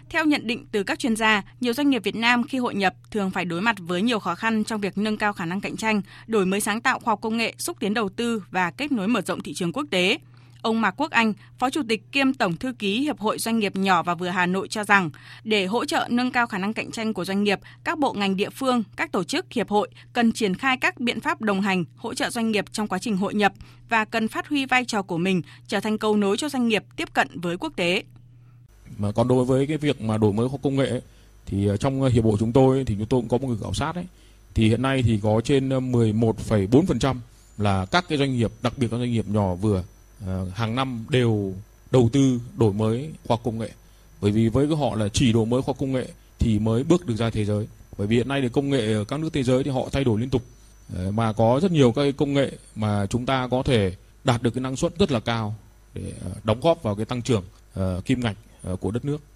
Theo 0.09 0.25
nhận 0.25 0.47
định 0.47 0.67
từ 0.73 0.83
các 0.83 0.99
chuyên 0.99 1.17
gia, 1.17 1.43
nhiều 1.61 1.73
doanh 1.73 1.91
nghiệp 1.91 2.05
Việt 2.05 2.17
Nam 2.17 2.43
khi 2.43 2.59
hội 2.59 2.75
nhập 2.75 2.95
thường 3.11 3.31
phải 3.31 3.45
đối 3.45 3.61
mặt 3.61 3.77
với 3.79 4.03
nhiều 4.03 4.19
khó 4.19 4.35
khăn 4.35 4.65
trong 4.65 4.81
việc 4.81 4.99
nâng 4.99 5.17
cao 5.17 5.33
khả 5.33 5.45
năng 5.45 5.61
cạnh 5.61 5.77
tranh, 5.77 6.03
đổi 6.27 6.47
mới 6.47 6.61
sáng 6.61 6.81
tạo 6.81 6.99
khoa 6.99 7.13
học 7.13 7.21
công 7.21 7.37
nghệ, 7.37 7.55
xúc 7.59 7.77
tiến 7.81 7.95
đầu 7.95 8.09
tư 8.09 8.43
và 8.51 8.71
kết 8.71 8.93
nối 8.93 9.09
mở 9.09 9.21
rộng 9.21 9.41
thị 9.41 9.55
trường 9.55 9.73
quốc 9.73 9.87
tế. 9.91 10.19
Ông 10.63 10.81
Mạc 10.81 10.95
Quốc 10.97 11.11
Anh, 11.11 11.33
Phó 11.59 11.71
Chủ 11.71 11.83
tịch 11.89 12.13
kiêm 12.13 12.35
Tổng 12.35 12.57
Thư 12.57 12.73
ký 12.73 13.01
Hiệp 13.01 13.19
hội 13.19 13.39
Doanh 13.39 13.59
nghiệp 13.59 13.77
nhỏ 13.77 14.03
và 14.03 14.15
vừa 14.15 14.29
Hà 14.29 14.47
Nội 14.47 14.69
cho 14.69 14.85
rằng, 14.85 15.11
để 15.45 15.67
hỗ 15.67 15.85
trợ 15.85 16.07
nâng 16.11 16.31
cao 16.31 16.47
khả 16.47 16.59
năng 16.59 16.75
cạnh 16.75 16.91
tranh 16.91 17.15
của 17.15 17.25
doanh 17.25 17.43
nghiệp, 17.43 17.61
các 17.85 17.99
bộ 17.99 18.13
ngành 18.13 18.37
địa 18.37 18.51
phương, 18.51 18.83
các 18.97 19.13
tổ 19.13 19.25
chức, 19.25 19.47
hiệp 19.53 19.69
hội 19.69 19.89
cần 20.13 20.33
triển 20.33 20.55
khai 20.55 20.77
các 20.77 21.01
biện 21.01 21.21
pháp 21.21 21.41
đồng 21.41 21.61
hành, 21.61 21.85
hỗ 21.97 22.15
trợ 22.15 22.31
doanh 22.31 22.51
nghiệp 22.51 22.65
trong 22.73 22.89
quá 22.89 22.99
trình 22.99 23.17
hội 23.17 23.35
nhập 23.35 23.53
và 23.89 24.05
cần 24.05 24.29
phát 24.29 24.49
huy 24.49 24.67
vai 24.67 24.85
trò 24.85 25.03
của 25.03 25.19
mình 25.19 25.43
trở 25.67 25.81
thành 25.81 25.99
cầu 25.99 26.17
nối 26.17 26.37
cho 26.37 26.49
doanh 26.49 26.69
nghiệp 26.69 26.85
tiếp 26.97 27.09
cận 27.15 27.29
với 27.41 27.57
quốc 27.57 27.73
tế. 27.77 28.03
Mà 28.99 29.13
còn 29.13 29.29
đối 29.29 29.45
với 29.45 29.67
cái 29.67 29.77
việc 29.77 30.01
mà 30.01 30.19
đổi 30.19 30.33
mới 30.33 30.49
khoa 30.49 30.59
công 30.63 30.77
nghệ 30.77 31.01
thì 31.47 31.67
ờ, 31.67 31.77
trong 31.77 32.03
hiệp 32.03 32.25
hội 32.25 32.37
chúng 32.39 32.53
tôi 32.53 32.85
thì 32.85 32.95
chúng 32.99 33.07
tôi 33.07 33.21
cũng 33.21 33.29
có 33.29 33.39
một 33.39 33.49
người 33.49 33.59
khảo 33.63 33.75
sát 33.75 33.95
ấy 33.95 34.07
thì 34.55 34.69
hiện 34.69 34.83
nay 34.83 35.03
thì 35.03 35.21
có 35.23 35.41
trên 35.45 35.69
ờ, 35.69 35.81
11,4% 35.81 37.17
là 37.59 37.87
các 37.87 38.05
cái 38.09 38.19
doanh 38.19 38.37
nghiệp 38.37 38.51
đặc 38.63 38.73
biệt 38.77 38.87
các 38.91 38.97
doanh 38.97 39.13
nghiệp 39.13 39.25
nhỏ 39.29 39.55
vừa 39.55 39.83
Ờ, 40.27 40.47
hàng 40.55 40.75
năm 40.75 41.05
đều 41.09 41.55
đầu 41.91 42.09
tư 42.13 42.41
đổi 42.57 42.73
mới 42.73 43.11
khoa 43.27 43.37
công 43.45 43.59
nghệ. 43.59 43.71
Bởi 44.21 44.31
vì 44.31 44.49
với 44.49 44.67
họ 44.67 44.95
là 44.97 45.09
chỉ 45.09 45.33
đổi 45.33 45.47
mới 45.47 45.63
khoa 45.63 45.75
công 45.79 45.93
nghệ 45.93 46.09
thì 46.39 46.59
mới 46.59 46.85
bước 46.85 47.07
được 47.07 47.17
ra 47.17 47.31
thế 47.31 47.45
giới. 47.45 47.67
Bởi 47.99 48.07
vì 48.07 48.17
hiện 48.17 48.29
nay 48.29 48.41
thì 48.41 48.49
công 48.49 48.71
nghệ 48.71 48.93
ở 48.93 49.05
các 49.05 49.21
nước 49.21 49.33
thế 49.33 49.43
giới 49.43 49.65
thì 49.65 49.71
họ 49.71 49.89
thay 49.93 50.05
đổi 50.05 50.21
liên 50.21 50.31
tục. 50.31 50.43
Ờ, 50.97 51.11
mà 51.11 51.33
có 51.33 51.61
rất 51.63 51.73
nhiều 51.73 51.93
các 51.93 52.15
công 52.17 52.35
nghệ 52.35 52.53
mà 52.75 53.07
chúng 53.07 53.27
ta 53.27 53.49
có 53.51 53.63
thể 53.63 53.93
đạt 54.25 54.43
được 54.43 54.51
cái 54.51 54.63
năng 54.63 54.77
suất 54.77 54.99
rất 54.99 55.13
là 55.13 55.21
cao 55.21 55.55
để 55.95 56.13
ờ, 56.25 56.31
đóng 56.45 56.61
góp 56.61 56.83
vào 56.83 56.95
cái 56.95 57.05
tăng 57.05 57.23
trưởng 57.23 57.45
kim 58.05 58.21
ngạch 58.21 58.37
của 58.81 58.91
đất 58.91 59.05
nước. 59.05 59.32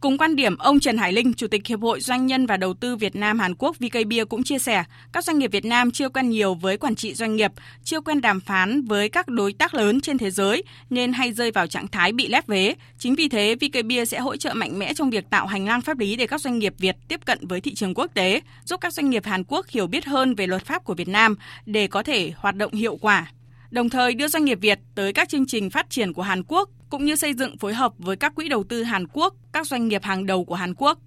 Cùng 0.00 0.18
quan 0.18 0.36
điểm, 0.36 0.56
ông 0.56 0.80
Trần 0.80 0.98
Hải 0.98 1.12
Linh, 1.12 1.34
Chủ 1.34 1.46
tịch 1.46 1.66
Hiệp 1.66 1.80
hội 1.80 2.00
Doanh 2.00 2.26
nhân 2.26 2.46
và 2.46 2.56
Đầu 2.56 2.74
tư 2.74 2.96
Việt 2.96 3.16
Nam 3.16 3.38
Hàn 3.38 3.54
Quốc 3.54 3.76
VK 3.78 4.06
Bia 4.06 4.24
cũng 4.24 4.42
chia 4.42 4.58
sẻ, 4.58 4.84
các 5.12 5.24
doanh 5.24 5.38
nghiệp 5.38 5.52
Việt 5.52 5.64
Nam 5.64 5.90
chưa 5.90 6.08
quen 6.08 6.30
nhiều 6.30 6.54
với 6.54 6.76
quản 6.76 6.94
trị 6.94 7.14
doanh 7.14 7.36
nghiệp, 7.36 7.52
chưa 7.84 8.00
quen 8.00 8.20
đàm 8.20 8.40
phán 8.40 8.82
với 8.82 9.08
các 9.08 9.28
đối 9.28 9.52
tác 9.52 9.74
lớn 9.74 10.00
trên 10.00 10.18
thế 10.18 10.30
giới 10.30 10.62
nên 10.90 11.12
hay 11.12 11.32
rơi 11.32 11.50
vào 11.50 11.66
trạng 11.66 11.88
thái 11.88 12.12
bị 12.12 12.28
lép 12.28 12.46
vế. 12.46 12.74
Chính 12.98 13.14
vì 13.14 13.28
thế, 13.28 13.54
VK 13.54 13.84
Bia 13.86 14.04
sẽ 14.04 14.18
hỗ 14.18 14.36
trợ 14.36 14.54
mạnh 14.54 14.78
mẽ 14.78 14.94
trong 14.94 15.10
việc 15.10 15.30
tạo 15.30 15.46
hành 15.46 15.66
lang 15.66 15.80
pháp 15.80 15.98
lý 15.98 16.16
để 16.16 16.26
các 16.26 16.40
doanh 16.40 16.58
nghiệp 16.58 16.74
Việt 16.78 16.96
tiếp 17.08 17.20
cận 17.24 17.46
với 17.46 17.60
thị 17.60 17.74
trường 17.74 17.94
quốc 17.94 18.10
tế, 18.14 18.40
giúp 18.64 18.80
các 18.80 18.92
doanh 18.92 19.10
nghiệp 19.10 19.24
Hàn 19.24 19.44
Quốc 19.44 19.66
hiểu 19.68 19.86
biết 19.86 20.04
hơn 20.04 20.34
về 20.34 20.46
luật 20.46 20.64
pháp 20.64 20.84
của 20.84 20.94
Việt 20.94 21.08
Nam 21.08 21.36
để 21.66 21.86
có 21.86 22.02
thể 22.02 22.32
hoạt 22.36 22.56
động 22.56 22.72
hiệu 22.72 22.96
quả 23.00 23.26
đồng 23.74 23.90
thời 23.90 24.14
đưa 24.14 24.28
doanh 24.28 24.44
nghiệp 24.44 24.58
Việt 24.60 24.78
tới 24.94 25.12
các 25.12 25.28
chương 25.28 25.46
trình 25.46 25.70
phát 25.70 25.90
triển 25.90 26.12
của 26.12 26.22
Hàn 26.22 26.42
Quốc 26.48 26.70
cũng 26.94 27.04
như 27.04 27.16
xây 27.16 27.34
dựng 27.34 27.58
phối 27.58 27.74
hợp 27.74 27.92
với 27.98 28.16
các 28.16 28.34
quỹ 28.34 28.48
đầu 28.48 28.64
tư 28.64 28.82
Hàn 28.82 29.06
Quốc, 29.12 29.34
các 29.52 29.66
doanh 29.66 29.88
nghiệp 29.88 30.02
hàng 30.02 30.26
đầu 30.26 30.44
của 30.44 30.54
Hàn 30.54 30.74
Quốc. 30.74 30.98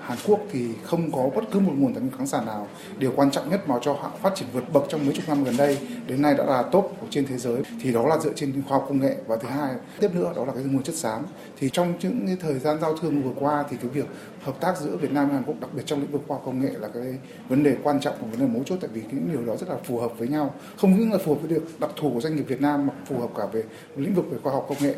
Hàn 0.00 0.18
Quốc 0.26 0.40
thì 0.52 0.68
không 0.82 1.12
có 1.12 1.30
bất 1.34 1.44
cứ 1.52 1.60
một 1.60 1.72
nguồn 1.76 1.94
tài 1.94 2.00
nguyên 2.00 2.12
khoáng 2.16 2.26
sản 2.26 2.46
nào. 2.46 2.68
Điều 2.98 3.12
quan 3.16 3.30
trọng 3.30 3.50
nhất 3.50 3.68
mà 3.68 3.74
cho 3.82 3.92
họ 3.92 4.10
phát 4.22 4.32
triển 4.34 4.48
vượt 4.52 4.72
bậc 4.72 4.84
trong 4.88 5.06
mấy 5.06 5.14
chục 5.14 5.28
năm 5.28 5.44
gần 5.44 5.56
đây 5.56 5.78
đến 6.06 6.22
nay 6.22 6.34
đã 6.38 6.44
là 6.44 6.62
top 6.62 6.96
của 7.00 7.06
trên 7.10 7.26
thế 7.26 7.38
giới 7.38 7.62
thì 7.82 7.92
đó 7.92 8.06
là 8.06 8.18
dựa 8.18 8.32
trên 8.36 8.62
khoa 8.68 8.78
học 8.78 8.86
công 8.88 9.00
nghệ 9.00 9.16
và 9.26 9.36
thứ 9.36 9.48
hai 9.48 9.74
tiếp 10.00 10.08
nữa 10.14 10.32
đó 10.36 10.44
là 10.44 10.52
cái 10.52 10.62
nguồn 10.64 10.82
chất 10.82 10.94
xám. 10.94 11.22
Thì 11.58 11.70
trong 11.72 11.94
những 12.02 12.26
cái 12.26 12.36
thời 12.40 12.58
gian 12.58 12.80
giao 12.80 12.96
thương 12.96 13.22
vừa 13.22 13.34
qua 13.40 13.64
thì 13.70 13.76
cái 13.76 13.90
việc 13.90 14.06
hợp 14.42 14.60
tác 14.60 14.78
giữa 14.80 14.96
Việt 14.96 15.12
Nam 15.12 15.28
và 15.28 15.34
Hàn 15.34 15.44
Quốc 15.44 15.60
đặc 15.60 15.70
biệt 15.74 15.82
trong 15.86 16.00
lĩnh 16.00 16.12
vực 16.12 16.22
khoa 16.26 16.36
học 16.36 16.42
công 16.46 16.60
nghệ 16.60 16.70
là 16.80 16.88
cái 16.88 17.18
vấn 17.48 17.62
đề 17.62 17.76
quan 17.82 18.00
trọng 18.00 18.14
và 18.20 18.28
vấn 18.30 18.40
đề 18.40 18.46
mấu 18.46 18.62
chốt 18.64 18.78
tại 18.80 18.90
vì 18.94 19.02
những 19.10 19.28
điều 19.32 19.44
đó 19.44 19.56
rất 19.56 19.68
là 19.68 19.76
phù 19.84 19.98
hợp 19.98 20.18
với 20.18 20.28
nhau. 20.28 20.54
Không 20.76 20.98
những 20.98 21.12
là 21.12 21.18
phù 21.18 21.34
hợp 21.34 21.40
với 21.40 21.50
được 21.50 21.80
đặc 21.80 21.90
thù 21.96 22.10
của 22.14 22.20
doanh 22.20 22.36
nghiệp 22.36 22.44
Việt 22.48 22.60
Nam 22.60 22.86
mà 22.86 22.92
phù 23.06 23.20
hợp 23.20 23.30
cả 23.36 23.44
về 23.52 23.62
lĩnh 23.96 24.14
vực 24.14 24.24
về 24.30 24.38
khoa 24.42 24.52
học 24.52 24.66
công 24.68 24.78
nghệ. 24.80 24.94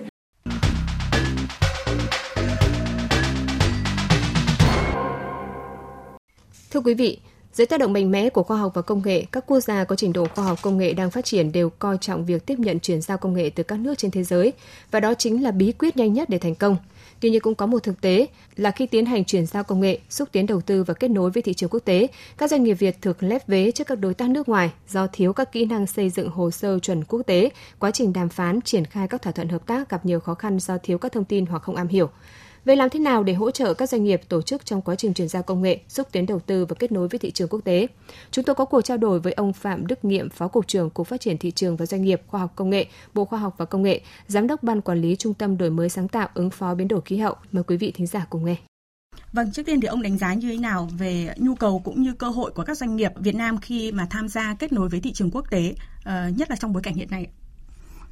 Thưa 6.74 6.80
quý 6.80 6.94
vị, 6.94 7.18
dưới 7.52 7.66
tác 7.66 7.80
động 7.80 7.92
mạnh 7.92 8.10
mẽ 8.10 8.30
của 8.30 8.42
khoa 8.42 8.56
học 8.56 8.72
và 8.74 8.82
công 8.82 9.02
nghệ, 9.04 9.24
các 9.32 9.44
quốc 9.46 9.60
gia 9.60 9.84
có 9.84 9.96
trình 9.96 10.12
độ 10.12 10.26
khoa 10.34 10.44
học 10.44 10.58
công 10.62 10.78
nghệ 10.78 10.92
đang 10.92 11.10
phát 11.10 11.24
triển 11.24 11.52
đều 11.52 11.70
coi 11.70 11.98
trọng 12.00 12.26
việc 12.26 12.46
tiếp 12.46 12.58
nhận 12.58 12.80
chuyển 12.80 13.00
giao 13.00 13.18
công 13.18 13.34
nghệ 13.34 13.50
từ 13.50 13.62
các 13.62 13.78
nước 13.78 13.98
trên 13.98 14.10
thế 14.10 14.24
giới, 14.24 14.52
và 14.90 15.00
đó 15.00 15.14
chính 15.14 15.42
là 15.42 15.50
bí 15.50 15.72
quyết 15.72 15.96
nhanh 15.96 16.12
nhất 16.12 16.28
để 16.28 16.38
thành 16.38 16.54
công. 16.54 16.76
Tuy 17.20 17.30
nhiên 17.30 17.40
cũng 17.40 17.54
có 17.54 17.66
một 17.66 17.82
thực 17.82 18.00
tế 18.00 18.26
là 18.56 18.70
khi 18.70 18.86
tiến 18.86 19.06
hành 19.06 19.24
chuyển 19.24 19.46
giao 19.46 19.64
công 19.64 19.80
nghệ, 19.80 19.98
xúc 20.10 20.28
tiến 20.32 20.46
đầu 20.46 20.60
tư 20.60 20.84
và 20.84 20.94
kết 20.94 21.10
nối 21.10 21.30
với 21.30 21.42
thị 21.42 21.54
trường 21.54 21.70
quốc 21.70 21.80
tế, 21.84 22.06
các 22.38 22.50
doanh 22.50 22.64
nghiệp 22.64 22.74
Việt 22.74 23.02
thường 23.02 23.16
lép 23.20 23.48
vế 23.48 23.70
trước 23.70 23.86
các 23.86 23.98
đối 23.98 24.14
tác 24.14 24.30
nước 24.30 24.48
ngoài 24.48 24.70
do 24.88 25.06
thiếu 25.06 25.32
các 25.32 25.52
kỹ 25.52 25.64
năng 25.64 25.86
xây 25.86 26.10
dựng 26.10 26.28
hồ 26.28 26.50
sơ 26.50 26.78
chuẩn 26.78 27.04
quốc 27.04 27.22
tế, 27.26 27.50
quá 27.78 27.90
trình 27.90 28.12
đàm 28.12 28.28
phán, 28.28 28.60
triển 28.60 28.84
khai 28.84 29.08
các 29.08 29.22
thỏa 29.22 29.32
thuận 29.32 29.48
hợp 29.48 29.66
tác 29.66 29.90
gặp 29.90 30.06
nhiều 30.06 30.20
khó 30.20 30.34
khăn 30.34 30.58
do 30.58 30.78
thiếu 30.82 30.98
các 30.98 31.12
thông 31.12 31.24
tin 31.24 31.46
hoặc 31.46 31.62
không 31.62 31.76
am 31.76 31.88
hiểu. 31.88 32.10
Vậy 32.64 32.76
làm 32.76 32.90
thế 32.90 32.99
nào 32.99 33.22
để 33.22 33.32
hỗ 33.34 33.50
trợ 33.50 33.75
các 33.75 33.88
doanh 33.88 34.05
nghiệp 34.05 34.20
tổ 34.28 34.43
chức 34.43 34.66
trong 34.66 34.82
quá 34.82 34.94
trình 34.94 35.14
chuyển 35.14 35.28
giao 35.28 35.43
công 35.43 35.62
nghệ, 35.62 35.81
xúc 35.88 36.08
tiến 36.12 36.26
đầu 36.26 36.40
tư 36.40 36.64
và 36.66 36.75
kết 36.78 36.93
nối 36.93 37.08
với 37.08 37.19
thị 37.19 37.31
trường 37.31 37.49
quốc 37.49 37.61
tế? 37.64 37.87
Chúng 38.31 38.44
tôi 38.44 38.55
có 38.55 38.64
cuộc 38.64 38.82
trao 38.82 38.96
đổi 38.96 39.20
với 39.20 39.32
ông 39.32 39.52
Phạm 39.52 39.87
Đức 39.87 40.05
Nghiệm, 40.05 40.31
Phó 40.31 40.49
Cục 40.49 40.69
trưởng 40.69 40.90
Cục 40.90 41.06
Phát 41.06 41.20
triển 41.20 41.38
Thị 41.38 41.50
trường 41.50 41.76
và 41.76 41.87
Doanh 41.87 42.02
nghiệp 42.02 42.22
Khoa 42.26 42.40
học 42.40 42.52
Công 42.56 42.70
nghệ, 42.70 42.87
Bộ 43.14 43.25
Khoa 43.25 43.38
học 43.38 43.55
và 43.58 43.64
Công 43.64 43.82
nghệ, 43.82 44.00
Giám 44.26 44.46
đốc 44.46 44.62
Ban 44.62 44.81
Quản 44.81 45.00
lý 45.00 45.16
Trung 45.16 45.34
tâm 45.34 45.58
Đổi 45.58 45.70
mới 45.70 45.88
sáng 45.88 46.08
tạo 46.08 46.28
ứng 46.34 46.50
phó 46.50 46.75
biến 46.75 46.88
đổi 46.88 47.00
khí 47.00 47.16
hậu. 47.16 47.34
Mời 47.52 47.64
quý 47.64 47.76
vị 47.76 47.93
thính 47.94 48.06
giả 48.06 48.26
cùng 48.31 48.44
nghe. 48.44 48.56
Vâng, 49.32 49.52
trước 49.52 49.67
tiên 49.67 49.81
thì 49.81 49.88
ông 49.88 50.02
đánh 50.02 50.19
giá 50.19 50.34
như 50.34 50.49
thế 50.49 50.56
nào 50.56 50.88
về 50.99 51.34
nhu 51.37 51.55
cầu 51.55 51.78
cũng 51.84 52.02
như 52.02 52.12
cơ 52.12 52.28
hội 52.28 52.50
của 52.50 52.64
các 52.64 52.76
doanh 52.76 52.96
nghiệp 52.96 53.12
Việt 53.17 53.34
Nam 53.34 53.58
khi 53.60 53.93
mà 53.93 54.06
tham 54.10 54.28
gia 54.28 54.55
kết 54.55 54.72
nối 54.72 54.88
với 54.88 55.00
thị 55.00 55.12
trường 55.12 55.31
quốc 55.31 55.50
tế, 55.50 55.75
ờ, 56.05 56.28
nhất 56.37 56.50
là 56.50 56.56
trong 56.56 56.72
bối 56.72 56.82
cảnh 56.82 56.94
hiện 56.94 57.10
nay? 57.10 57.26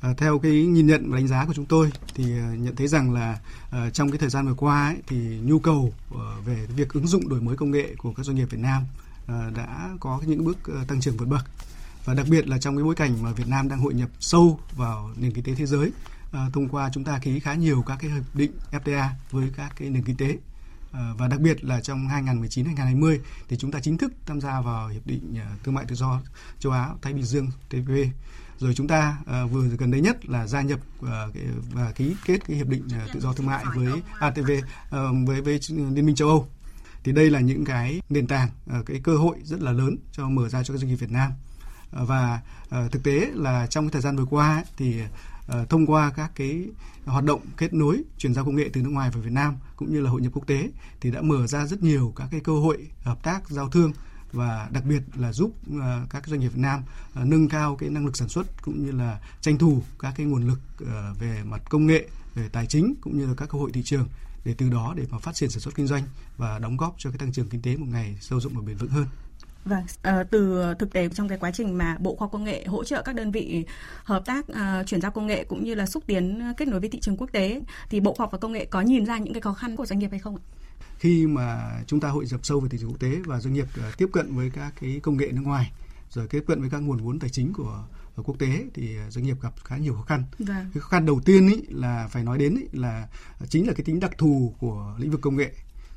À, 0.02 0.14
theo 0.16 0.38
cái 0.38 0.52
nhìn 0.52 0.86
nhận 0.86 1.10
và 1.10 1.16
đánh 1.16 1.28
giá 1.28 1.46
của 1.46 1.54
chúng 1.54 1.66
tôi 1.66 1.92
thì 2.14 2.24
à, 2.38 2.54
nhận 2.58 2.76
thấy 2.76 2.88
rằng 2.88 3.12
là 3.12 3.40
uh, 3.68 3.94
trong 3.94 4.10
cái 4.10 4.18
thời 4.18 4.30
gian 4.30 4.46
vừa 4.46 4.54
qua 4.54 4.86
ấy, 4.86 4.96
thì 5.06 5.16
nhu 5.42 5.58
cầu 5.58 5.94
uh, 6.14 6.20
về 6.44 6.66
việc 6.76 6.92
ứng 6.92 7.06
dụng 7.06 7.28
đổi 7.28 7.40
mới 7.40 7.56
công 7.56 7.70
nghệ 7.70 7.94
của 7.98 8.12
các 8.12 8.26
doanh 8.26 8.36
nghiệp 8.36 8.50
Việt 8.50 8.60
Nam 8.60 8.82
uh, 9.24 9.56
đã 9.56 9.90
có 10.00 10.20
những 10.26 10.44
bước 10.44 10.58
uh, 10.80 10.88
tăng 10.88 11.00
trưởng 11.00 11.16
vượt 11.16 11.26
bậc. 11.26 11.44
Và 12.04 12.14
đặc 12.14 12.26
biệt 12.30 12.48
là 12.48 12.58
trong 12.58 12.76
cái 12.76 12.84
bối 12.84 12.94
cảnh 12.94 13.22
mà 13.22 13.32
Việt 13.32 13.48
Nam 13.48 13.68
đang 13.68 13.78
hội 13.78 13.94
nhập 13.94 14.10
sâu 14.20 14.60
vào 14.76 15.10
nền 15.16 15.32
kinh 15.32 15.44
tế 15.44 15.54
thế 15.54 15.66
giới 15.66 15.92
uh, 16.28 16.52
thông 16.52 16.68
qua 16.68 16.90
chúng 16.92 17.04
ta 17.04 17.18
ký 17.18 17.40
khá 17.40 17.54
nhiều 17.54 17.82
các 17.86 17.98
cái 18.00 18.10
hiệp 18.10 18.34
định 18.34 18.52
FTA 18.72 19.08
với 19.30 19.50
các 19.56 19.72
cái 19.76 19.90
nền 19.90 20.02
kinh 20.02 20.16
tế. 20.16 20.38
Ờ, 20.92 21.14
và 21.18 21.28
đặc 21.28 21.40
biệt 21.40 21.64
là 21.64 21.80
trong 21.80 22.08
2019-2020 22.08 23.18
thì 23.48 23.56
chúng 23.56 23.70
ta 23.70 23.80
chính 23.80 23.98
thức 23.98 24.12
tham 24.26 24.40
gia 24.40 24.60
vào 24.60 24.88
hiệp 24.88 25.06
định 25.06 25.34
ờ, 25.38 25.46
thương 25.64 25.74
mại 25.74 25.84
tự 25.84 25.94
do 25.94 26.20
châu 26.58 26.72
Á 26.72 26.88
Thái 27.02 27.12
Bình 27.12 27.24
Dương 27.24 27.50
TPP 27.68 27.90
rồi 28.58 28.74
chúng 28.74 28.88
ta 28.88 29.16
uh, 29.22 29.50
vừa 29.50 29.68
gần 29.68 29.90
đây 29.90 30.00
nhất 30.00 30.26
là 30.26 30.46
gia 30.46 30.62
nhập 30.62 30.80
uh, 30.98 31.08
cái, 31.34 31.44
và 31.72 31.92
ký 31.92 32.16
kết 32.24 32.46
cái 32.46 32.56
hiệp 32.56 32.66
định 32.66 32.82
uh, 32.86 33.12
tự 33.12 33.20
do 33.20 33.32
thương 33.32 33.46
mại 33.46 33.64
với 33.74 34.02
ATV 34.20 34.50
uh, 34.50 34.92
với 35.26 35.40
với 35.40 35.60
liên 35.68 36.06
minh 36.06 36.14
châu 36.14 36.28
Âu. 36.28 36.48
Thì 37.04 37.12
đây 37.12 37.30
là 37.30 37.40
những 37.40 37.64
cái 37.64 38.00
nền 38.08 38.26
tảng 38.26 38.48
uh, 38.78 38.86
cái 38.86 39.00
cơ 39.04 39.16
hội 39.16 39.36
rất 39.44 39.60
là 39.60 39.72
lớn 39.72 39.96
cho 40.12 40.28
mở 40.28 40.48
ra 40.48 40.62
cho 40.62 40.74
các 40.74 40.78
doanh 40.78 40.88
nghiệp 40.88 40.96
Việt 40.96 41.10
Nam. 41.10 41.32
Và 41.90 42.40
thực 42.70 43.02
tế 43.02 43.30
là 43.34 43.66
trong 43.66 43.84
cái 43.84 43.92
thời 43.92 44.02
gian 44.02 44.16
vừa 44.16 44.24
qua 44.24 44.54
ấy, 44.54 44.64
thì 44.76 45.00
uh, 45.46 45.68
thông 45.68 45.86
qua 45.86 46.12
các 46.16 46.32
cái 46.34 46.68
hoạt 47.04 47.24
động 47.24 47.40
kết 47.56 47.74
nối 47.74 48.02
chuyển 48.18 48.34
giao 48.34 48.44
công 48.44 48.56
nghệ 48.56 48.70
từ 48.72 48.82
nước 48.82 48.90
ngoài 48.90 49.10
về 49.10 49.20
Việt 49.20 49.32
Nam 49.32 49.56
cũng 49.76 49.92
như 49.92 50.00
là 50.00 50.10
hội 50.10 50.20
nhập 50.20 50.32
quốc 50.34 50.46
tế 50.46 50.70
thì 51.00 51.10
đã 51.10 51.20
mở 51.22 51.46
ra 51.46 51.66
rất 51.66 51.82
nhiều 51.82 52.12
các 52.16 52.28
cái 52.30 52.40
cơ 52.40 52.52
hội 52.52 52.86
hợp 53.02 53.22
tác 53.22 53.50
giao 53.50 53.68
thương 53.68 53.92
và 54.32 54.68
đặc 54.72 54.84
biệt 54.84 55.02
là 55.14 55.32
giúp 55.32 55.52
uh, 55.70 55.82
các 56.10 56.26
doanh 56.26 56.40
nghiệp 56.40 56.48
Việt 56.48 56.60
Nam 56.60 56.82
uh, 57.20 57.26
nâng 57.26 57.48
cao 57.48 57.76
cái 57.76 57.90
năng 57.90 58.06
lực 58.06 58.16
sản 58.16 58.28
xuất 58.28 58.62
cũng 58.62 58.84
như 58.84 58.92
là 58.92 59.20
tranh 59.40 59.58
thủ 59.58 59.82
các 59.98 60.14
cái 60.16 60.26
nguồn 60.26 60.46
lực 60.46 60.60
uh, 60.82 60.88
về 61.20 61.42
mặt 61.44 61.62
công 61.70 61.86
nghệ, 61.86 62.08
về 62.34 62.48
tài 62.48 62.66
chính 62.66 62.94
cũng 63.00 63.18
như 63.18 63.26
là 63.26 63.34
các 63.36 63.48
cơ 63.48 63.58
hội 63.58 63.70
thị 63.72 63.82
trường 63.82 64.08
để 64.44 64.54
từ 64.58 64.70
đó 64.70 64.94
để 64.96 65.06
mà 65.10 65.18
phát 65.18 65.34
triển 65.34 65.50
sản 65.50 65.60
xuất 65.60 65.74
kinh 65.74 65.86
doanh 65.86 66.02
và 66.36 66.58
đóng 66.58 66.76
góp 66.76 66.94
cho 66.98 67.10
cái 67.10 67.18
tăng 67.18 67.32
trưởng 67.32 67.48
kinh 67.48 67.62
tế 67.62 67.76
một 67.76 67.86
ngày 67.90 68.18
sâu 68.20 68.40
rộng 68.40 68.52
và 68.54 68.62
bền 68.66 68.76
vững 68.76 68.90
hơn. 68.90 69.06
Vâng, 69.64 69.82
à, 70.02 70.24
từ 70.30 70.64
thực 70.78 70.92
tế 70.92 71.08
trong 71.08 71.28
cái 71.28 71.38
quá 71.38 71.50
trình 71.50 71.78
mà 71.78 71.96
Bộ 72.00 72.16
Khoa 72.16 72.28
Công 72.28 72.44
nghệ 72.44 72.64
hỗ 72.66 72.84
trợ 72.84 73.02
các 73.02 73.14
đơn 73.14 73.30
vị 73.30 73.64
hợp 74.04 74.22
tác 74.26 74.48
à, 74.48 74.82
chuyển 74.86 75.00
giao 75.00 75.10
công 75.10 75.26
nghệ 75.26 75.44
cũng 75.44 75.64
như 75.64 75.74
là 75.74 75.86
xúc 75.86 76.02
tiến 76.06 76.42
kết 76.56 76.68
nối 76.68 76.80
với 76.80 76.88
thị 76.88 77.00
trường 77.00 77.16
quốc 77.16 77.32
tế 77.32 77.60
thì 77.90 78.00
Bộ 78.00 78.14
Khoa 78.14 78.24
học 78.24 78.32
và 78.32 78.38
Công 78.38 78.52
nghệ 78.52 78.64
có 78.64 78.80
nhìn 78.80 79.06
ra 79.06 79.18
những 79.18 79.34
cái 79.34 79.40
khó 79.40 79.52
khăn 79.52 79.76
của 79.76 79.86
doanh 79.86 79.98
nghiệp 79.98 80.10
hay 80.10 80.20
không 80.20 80.36
ạ? 80.36 80.42
khi 81.02 81.26
mà 81.26 81.80
chúng 81.86 82.00
ta 82.00 82.08
hội 82.08 82.26
nhập 82.30 82.40
sâu 82.42 82.60
về 82.60 82.68
thị 82.68 82.78
trường 82.80 82.90
quốc 82.90 83.00
tế 83.00 83.20
và 83.26 83.40
doanh 83.40 83.54
nghiệp 83.54 83.66
uh, 83.88 83.98
tiếp 83.98 84.08
cận 84.12 84.36
với 84.36 84.50
các 84.50 84.72
cái 84.80 85.00
công 85.02 85.16
nghệ 85.16 85.28
nước 85.32 85.42
ngoài 85.44 85.72
rồi 86.10 86.28
tiếp 86.28 86.44
cận 86.46 86.60
với 86.60 86.70
các 86.70 86.78
nguồn 86.78 86.98
vốn 86.98 87.18
tài 87.18 87.30
chính 87.30 87.52
của 87.52 87.84
ở 88.16 88.22
quốc 88.22 88.38
tế 88.38 88.64
thì 88.74 88.96
doanh 89.08 89.24
nghiệp 89.24 89.36
gặp 89.42 89.54
khá 89.64 89.76
nhiều 89.76 89.94
khó 89.94 90.02
khăn. 90.02 90.24
Vâng. 90.38 90.70
Cái 90.74 90.80
khó 90.80 90.88
khăn 90.88 91.06
đầu 91.06 91.20
tiên 91.24 91.48
ý 91.48 91.62
là 91.68 92.08
phải 92.10 92.24
nói 92.24 92.38
đến 92.38 92.54
ý 92.54 92.78
là 92.78 93.08
chính 93.48 93.66
là 93.66 93.72
cái 93.72 93.84
tính 93.84 94.00
đặc 94.00 94.18
thù 94.18 94.54
của 94.58 94.94
lĩnh 94.98 95.10
vực 95.10 95.20
công 95.20 95.36
nghệ. 95.36 95.52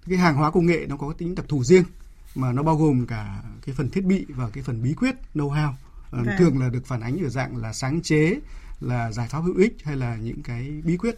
Cái 0.08 0.18
hàng 0.18 0.36
hóa 0.36 0.52
công 0.52 0.66
nghệ 0.66 0.86
nó 0.90 0.98
có 0.98 1.14
tính 1.18 1.36
đặc 1.36 1.46
thù 1.50 1.64
riêng 1.64 1.84
mà 2.36 2.52
nó 2.52 2.64
bao 2.64 2.76
gồm 2.76 3.06
cả 3.06 3.44
cái 3.66 3.76
phần 3.76 3.90
thiết 3.90 4.06
bị 4.06 4.26
và 4.30 4.50
cái 4.50 4.64
phần 4.64 4.84
bí 4.84 4.94
quyết 4.94 5.16
know-how 5.34 5.74
vâng. 6.12 6.26
thường 6.38 6.60
là 6.60 6.70
được 6.70 6.86
phản 6.86 7.02
ánh 7.02 7.24
ở 7.24 7.30
dạng 7.30 7.58
là 7.58 7.74
sáng 7.74 8.02
chế 8.02 8.40
là 8.80 9.12
giải 9.12 9.28
pháp 9.28 9.40
hữu 9.40 9.56
ích 9.58 9.78
hay 9.84 9.96
là 9.96 10.16
những 10.16 10.44
cái 10.44 10.82
bí 10.84 10.98
quyết 10.98 11.16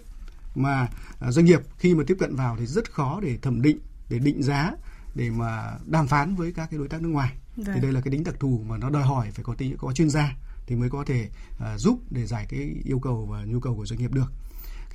mà 0.55 0.87
à, 1.19 1.31
doanh 1.31 1.45
nghiệp 1.45 1.61
khi 1.77 1.95
mà 1.95 2.03
tiếp 2.07 2.17
cận 2.19 2.35
vào 2.35 2.57
thì 2.59 2.65
rất 2.65 2.91
khó 2.91 3.19
để 3.21 3.37
thẩm 3.41 3.61
định 3.61 3.79
để 4.09 4.19
định 4.19 4.43
giá 4.43 4.71
để 5.15 5.29
mà 5.29 5.73
đàm 5.85 6.07
phán 6.07 6.35
với 6.35 6.51
các 6.51 6.67
cái 6.71 6.77
đối 6.77 6.87
tác 6.87 7.01
nước 7.01 7.09
ngoài 7.09 7.33
vâng. 7.55 7.75
thì 7.75 7.81
đây 7.81 7.91
là 7.91 8.01
cái 8.01 8.11
tính 8.11 8.23
đặc 8.23 8.35
thù 8.39 8.63
mà 8.67 8.77
nó 8.77 8.89
đòi 8.89 9.03
hỏi 9.03 9.31
phải 9.31 9.43
có 9.43 9.55
tính 9.55 9.75
có 9.77 9.93
chuyên 9.93 10.09
gia 10.09 10.35
thì 10.67 10.75
mới 10.75 10.89
có 10.89 11.03
thể 11.03 11.29
uh, 11.51 11.79
giúp 11.79 11.99
để 12.09 12.25
giải 12.25 12.45
cái 12.49 12.75
yêu 12.85 12.99
cầu 12.99 13.25
và 13.25 13.43
nhu 13.45 13.59
cầu 13.59 13.75
của 13.75 13.85
doanh 13.85 13.99
nghiệp 13.99 14.11
được 14.11 14.31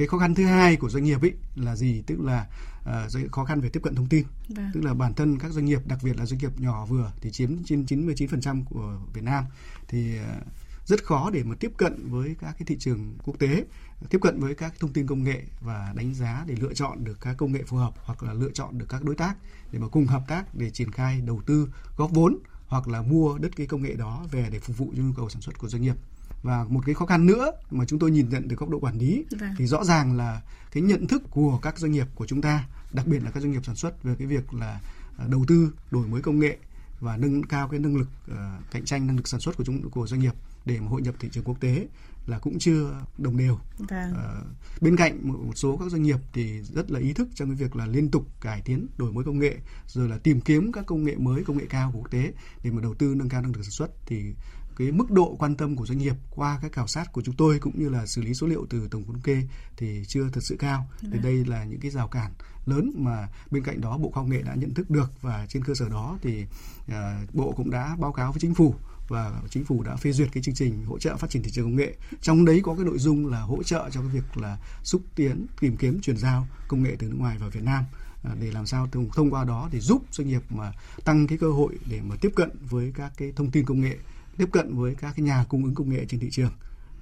cái 0.02 0.08
khó 0.08 0.18
khăn 0.18 0.34
thứ 0.34 0.44
hai 0.44 0.76
của 0.76 0.88
doanh 0.88 1.04
nghiệp 1.04 1.20
ấy 1.20 1.32
là 1.56 1.76
gì? 1.76 2.02
Tức 2.06 2.20
là 2.20 2.46
uh, 2.82 3.32
khó 3.32 3.44
khăn 3.44 3.60
về 3.60 3.68
tiếp 3.68 3.80
cận 3.82 3.94
thông 3.94 4.08
tin. 4.08 4.24
Vâng. 4.48 4.70
tức 4.74 4.80
là 4.84 4.94
bản 4.94 5.14
thân 5.14 5.38
các 5.38 5.50
doanh 5.50 5.64
nghiệp 5.64 5.80
đặc 5.86 5.98
biệt 6.02 6.16
là 6.16 6.26
doanh 6.26 6.38
nghiệp 6.38 6.60
nhỏ 6.60 6.86
vừa 6.86 7.12
thì 7.20 7.30
chiếm 7.30 7.64
trên 7.64 7.84
99% 7.84 8.64
của 8.70 8.98
Việt 9.14 9.24
Nam. 9.24 9.44
Thì 9.88 10.18
uh, 10.18 10.46
rất 10.86 11.04
khó 11.04 11.30
để 11.30 11.42
mà 11.42 11.54
tiếp 11.60 11.72
cận 11.76 12.10
với 12.10 12.36
các 12.40 12.54
cái 12.58 12.66
thị 12.66 12.76
trường 12.78 13.14
quốc 13.24 13.38
tế 13.38 13.64
tiếp 14.10 14.18
cận 14.22 14.40
với 14.40 14.54
các 14.54 14.74
thông 14.80 14.92
tin 14.92 15.06
công 15.06 15.24
nghệ 15.24 15.42
và 15.60 15.92
đánh 15.96 16.14
giá 16.14 16.44
để 16.46 16.54
lựa 16.60 16.74
chọn 16.74 17.04
được 17.04 17.20
các 17.20 17.36
công 17.36 17.52
nghệ 17.52 17.62
phù 17.66 17.76
hợp 17.76 17.92
hoặc 18.04 18.22
là 18.22 18.32
lựa 18.32 18.50
chọn 18.54 18.78
được 18.78 18.86
các 18.88 19.04
đối 19.04 19.14
tác 19.14 19.34
để 19.72 19.78
mà 19.78 19.88
cùng 19.88 20.06
hợp 20.06 20.22
tác 20.28 20.54
để 20.54 20.70
triển 20.70 20.90
khai 20.90 21.20
đầu 21.20 21.42
tư 21.46 21.68
góp 21.96 22.10
vốn 22.10 22.38
hoặc 22.66 22.88
là 22.88 23.02
mua 23.02 23.38
đất 23.38 23.56
cái 23.56 23.66
công 23.66 23.82
nghệ 23.82 23.94
đó 23.94 24.26
về 24.30 24.48
để 24.52 24.58
phục 24.58 24.78
vụ 24.78 24.92
cho 24.96 25.02
nhu 25.02 25.12
cầu 25.16 25.28
sản 25.28 25.42
xuất 25.42 25.58
của 25.58 25.68
doanh 25.68 25.82
nghiệp 25.82 25.96
và 26.42 26.64
một 26.68 26.80
cái 26.86 26.94
khó 26.94 27.06
khăn 27.06 27.26
nữa 27.26 27.52
mà 27.70 27.84
chúng 27.84 27.98
tôi 27.98 28.10
nhìn 28.10 28.28
nhận 28.28 28.48
từ 28.48 28.56
góc 28.56 28.68
độ 28.68 28.78
quản 28.78 28.98
lý 28.98 29.24
vâng. 29.40 29.54
thì 29.58 29.66
rõ 29.66 29.84
ràng 29.84 30.16
là 30.16 30.42
cái 30.72 30.82
nhận 30.82 31.06
thức 31.06 31.22
của 31.30 31.58
các 31.62 31.78
doanh 31.78 31.92
nghiệp 31.92 32.06
của 32.14 32.26
chúng 32.26 32.42
ta 32.42 32.64
đặc 32.92 33.06
biệt 33.06 33.22
là 33.24 33.30
các 33.30 33.40
doanh 33.40 33.52
nghiệp 33.52 33.64
sản 33.64 33.76
xuất 33.76 34.02
về 34.02 34.14
cái 34.18 34.26
việc 34.26 34.54
là 34.54 34.80
à, 35.18 35.26
đầu 35.28 35.44
tư 35.48 35.72
đổi 35.90 36.06
mới 36.06 36.22
công 36.22 36.38
nghệ 36.38 36.58
và 37.00 37.16
nâng 37.16 37.42
cao 37.42 37.68
cái 37.68 37.80
năng 37.80 37.96
lực 37.96 38.08
uh, 38.30 38.36
cạnh 38.70 38.84
tranh 38.84 39.06
năng 39.06 39.16
lực 39.16 39.28
sản 39.28 39.40
xuất 39.40 39.56
của 39.56 39.64
chúng 39.64 39.90
của 39.90 40.06
doanh 40.06 40.20
nghiệp 40.20 40.34
để 40.64 40.80
mà 40.80 40.88
hội 40.88 41.02
nhập 41.02 41.14
thị 41.18 41.28
trường 41.32 41.44
quốc 41.44 41.60
tế 41.60 41.86
là 42.26 42.38
cũng 42.38 42.58
chưa 42.58 43.00
đồng 43.18 43.36
đều. 43.36 43.58
Vâng. 43.78 44.12
Uh, 44.12 44.82
bên 44.82 44.96
cạnh 44.96 45.18
một, 45.22 45.38
một 45.38 45.52
số 45.54 45.76
các 45.76 45.90
doanh 45.90 46.02
nghiệp 46.02 46.18
thì 46.32 46.62
rất 46.62 46.90
là 46.90 47.00
ý 47.00 47.12
thức 47.12 47.28
trong 47.34 47.48
cái 47.48 47.56
việc 47.56 47.76
là 47.76 47.86
liên 47.86 48.10
tục 48.10 48.26
cải 48.40 48.60
tiến, 48.60 48.86
đổi 48.96 49.12
mới 49.12 49.24
công 49.24 49.38
nghệ, 49.38 49.56
rồi 49.86 50.08
là 50.08 50.18
tìm 50.18 50.40
kiếm 50.40 50.72
các 50.72 50.86
công 50.86 51.04
nghệ 51.04 51.16
mới, 51.16 51.44
công 51.44 51.58
nghệ 51.58 51.66
cao 51.68 51.90
của 51.92 51.98
quốc 51.98 52.10
tế 52.10 52.32
để 52.64 52.70
mà 52.70 52.82
đầu 52.82 52.94
tư 52.94 53.14
nâng 53.16 53.28
cao 53.28 53.42
năng 53.42 53.52
lực 53.52 53.62
sản 53.62 53.70
xuất 53.70 53.90
thì 54.06 54.34
cái 54.76 54.92
mức 54.92 55.10
độ 55.10 55.36
quan 55.38 55.56
tâm 55.56 55.76
của 55.76 55.86
doanh 55.86 55.98
nghiệp 55.98 56.14
qua 56.30 56.58
các 56.62 56.72
khảo 56.72 56.86
sát 56.86 57.12
của 57.12 57.22
chúng 57.22 57.34
tôi 57.36 57.58
cũng 57.58 57.72
như 57.78 57.88
là 57.88 58.06
xử 58.06 58.22
lý 58.22 58.34
số 58.34 58.46
liệu 58.46 58.66
từ 58.70 58.88
tổng 58.90 59.04
thống 59.04 59.20
kê 59.20 59.42
thì 59.76 60.02
chưa 60.08 60.28
thật 60.32 60.40
sự 60.42 60.56
cao. 60.58 60.88
Thì 61.00 61.08
vâng. 61.08 61.22
đây 61.22 61.44
là 61.44 61.64
những 61.64 61.80
cái 61.80 61.90
rào 61.90 62.08
cản 62.08 62.32
lớn 62.66 62.92
mà 62.96 63.28
bên 63.50 63.62
cạnh 63.62 63.80
đó 63.80 63.98
Bộ 63.98 64.10
Khoa 64.10 64.22
học 64.22 64.30
nghệ 64.30 64.42
đã 64.42 64.54
nhận 64.54 64.74
thức 64.74 64.90
được 64.90 65.12
và 65.22 65.46
trên 65.48 65.64
cơ 65.64 65.74
sở 65.74 65.88
đó 65.88 66.18
thì 66.22 66.44
uh, 66.90 67.34
Bộ 67.34 67.52
cũng 67.56 67.70
đã 67.70 67.96
báo 67.98 68.12
cáo 68.12 68.32
với 68.32 68.40
chính 68.40 68.54
phủ 68.54 68.74
và 69.08 69.32
chính 69.50 69.64
phủ 69.64 69.82
đã 69.82 69.96
phê 69.96 70.12
duyệt 70.12 70.28
cái 70.32 70.42
chương 70.42 70.54
trình 70.54 70.84
hỗ 70.84 70.98
trợ 70.98 71.16
phát 71.16 71.30
triển 71.30 71.42
thị 71.42 71.50
trường 71.50 71.64
công 71.64 71.76
nghệ 71.76 71.96
trong 72.20 72.44
đấy 72.44 72.60
có 72.64 72.74
cái 72.74 72.84
nội 72.84 72.98
dung 72.98 73.26
là 73.26 73.40
hỗ 73.40 73.62
trợ 73.62 73.90
cho 73.92 74.00
cái 74.00 74.10
việc 74.10 74.36
là 74.36 74.58
xúc 74.82 75.02
tiến 75.14 75.46
tìm 75.60 75.76
kiếm 75.76 76.00
chuyển 76.00 76.16
giao 76.16 76.46
công 76.68 76.82
nghệ 76.82 76.96
từ 76.98 77.06
nước 77.06 77.16
ngoài 77.18 77.38
vào 77.38 77.50
Việt 77.50 77.62
Nam 77.62 77.84
à, 78.24 78.30
để 78.40 78.50
làm 78.50 78.66
sao 78.66 78.88
thông, 78.92 79.10
thông 79.10 79.30
qua 79.30 79.44
đó 79.44 79.68
để 79.72 79.80
giúp 79.80 80.02
doanh 80.10 80.28
nghiệp 80.28 80.42
mà 80.50 80.72
tăng 81.04 81.26
cái 81.26 81.38
cơ 81.38 81.50
hội 81.50 81.78
để 81.86 82.00
mà 82.00 82.16
tiếp 82.20 82.32
cận 82.36 82.50
với 82.70 82.92
các 82.94 83.12
cái 83.16 83.32
thông 83.36 83.50
tin 83.50 83.64
công 83.64 83.80
nghệ 83.80 83.96
tiếp 84.36 84.48
cận 84.52 84.76
với 84.76 84.94
các 84.94 85.12
cái 85.16 85.24
nhà 85.24 85.44
cung 85.48 85.64
ứng 85.64 85.74
công 85.74 85.88
nghệ 85.88 86.04
trên 86.08 86.20
thị 86.20 86.28
trường 86.30 86.52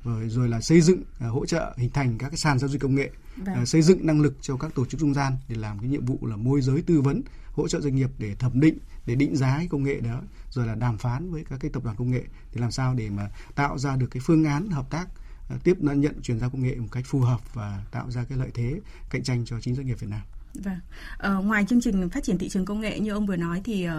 rồi 0.05 0.29
rồi 0.29 0.49
là 0.49 0.61
xây 0.61 0.81
dựng 0.81 1.01
uh, 1.01 1.33
hỗ 1.33 1.47
trợ 1.47 1.75
hình 1.77 1.91
thành 1.91 2.19
các 2.19 2.29
cái 2.29 2.37
sàn 2.37 2.59
giao 2.59 2.69
dịch 2.69 2.81
công 2.81 2.95
nghệ 2.95 3.11
vâng. 3.37 3.63
uh, 3.63 3.69
xây 3.69 3.83
dựng 3.83 4.07
năng 4.07 4.21
lực 4.21 4.37
cho 4.41 4.57
các 4.57 4.75
tổ 4.75 4.87
chức 4.87 5.01
trung 5.01 5.15
gian 5.15 5.33
để 5.49 5.57
làm 5.57 5.79
cái 5.79 5.89
nhiệm 5.89 6.05
vụ 6.05 6.19
là 6.23 6.37
môi 6.37 6.63
giới 6.63 6.83
tư 6.83 7.01
vấn 7.01 7.23
hỗ 7.53 7.69
trợ 7.69 7.81
doanh 7.81 7.97
nghiệp 7.97 8.11
để 8.19 8.35
thẩm 8.35 8.61
định 8.61 8.79
để 9.07 9.15
định 9.15 9.37
giá 9.37 9.57
cái 9.57 9.67
công 9.67 9.83
nghệ 9.83 10.01
đó 10.01 10.21
rồi 10.51 10.67
là 10.67 10.75
đàm 10.75 10.99
phán 10.99 11.31
với 11.31 11.45
các 11.51 11.61
cái 11.61 11.71
tập 11.71 11.85
đoàn 11.85 11.97
công 11.97 12.11
nghệ 12.11 12.23
để 12.55 12.61
làm 12.61 12.71
sao 12.71 12.95
để 12.95 13.11
mà 13.11 13.31
tạo 13.55 13.79
ra 13.79 13.97
được 13.97 14.09
cái 14.11 14.21
phương 14.25 14.45
án 14.45 14.69
hợp 14.69 14.91
tác 14.91 15.07
uh, 15.55 15.65
tiếp 15.65 15.77
nhận 15.81 16.23
chuyển 16.23 16.39
giao 16.39 16.51
công 16.51 16.63
nghệ 16.63 16.75
một 16.75 16.89
cách 16.93 17.05
phù 17.07 17.21
hợp 17.21 17.55
và 17.55 17.85
tạo 17.91 18.11
ra 18.11 18.25
cái 18.25 18.39
lợi 18.39 18.51
thế 18.55 18.81
cạnh 19.11 19.23
tranh 19.23 19.45
cho 19.45 19.61
chính 19.61 19.75
doanh 19.75 19.87
nghiệp 19.87 20.01
Việt 20.01 20.11
Nam. 20.11 20.21
Vâng. 20.55 20.79
Ờ, 21.19 21.41
ngoài 21.41 21.65
chương 21.69 21.81
trình 21.81 22.11
phát 22.11 22.25
triển 22.25 22.39
thị 22.39 22.49
trường 22.49 22.65
công 22.65 22.81
nghệ 22.81 23.01
như 23.01 23.11
ông 23.11 23.27
vừa 23.27 23.37
nói 23.37 23.61
thì 23.65 23.89
uh, 23.89 23.93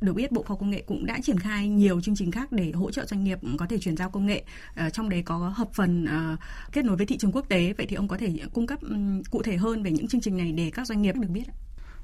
được 0.00 0.12
biết 0.12 0.32
Bộ 0.32 0.42
Khoa 0.42 0.56
Công 0.56 0.70
nghệ 0.70 0.82
cũng 0.86 1.06
đã 1.06 1.20
triển 1.22 1.38
khai 1.38 1.68
nhiều 1.68 2.00
chương 2.00 2.16
trình 2.16 2.30
khác 2.30 2.52
để 2.52 2.72
hỗ 2.72 2.90
trợ 2.90 3.06
doanh 3.06 3.24
nghiệp 3.24 3.38
có 3.58 3.66
thể 3.66 3.78
chuyển 3.78 3.96
giao 3.96 4.10
công 4.10 4.26
nghệ. 4.26 4.44
Uh, 4.86 4.92
trong 4.92 5.08
đấy 5.08 5.22
có 5.22 5.38
hợp 5.38 5.68
phần 5.72 6.04
uh, 6.04 6.38
kết 6.72 6.84
nối 6.84 6.96
với 6.96 7.06
thị 7.06 7.18
trường 7.18 7.32
quốc 7.32 7.48
tế. 7.48 7.72
Vậy 7.72 7.86
thì 7.88 7.96
ông 7.96 8.08
có 8.08 8.16
thể 8.16 8.38
cung 8.52 8.66
cấp 8.66 8.80
um, 8.82 9.22
cụ 9.22 9.42
thể 9.42 9.56
hơn 9.56 9.82
về 9.82 9.90
những 9.90 10.08
chương 10.08 10.20
trình 10.20 10.36
này 10.36 10.52
để 10.52 10.70
các 10.74 10.86
doanh 10.86 11.02
nghiệp 11.02 11.14
được 11.14 11.30
biết 11.30 11.44
ạ? 11.48 11.54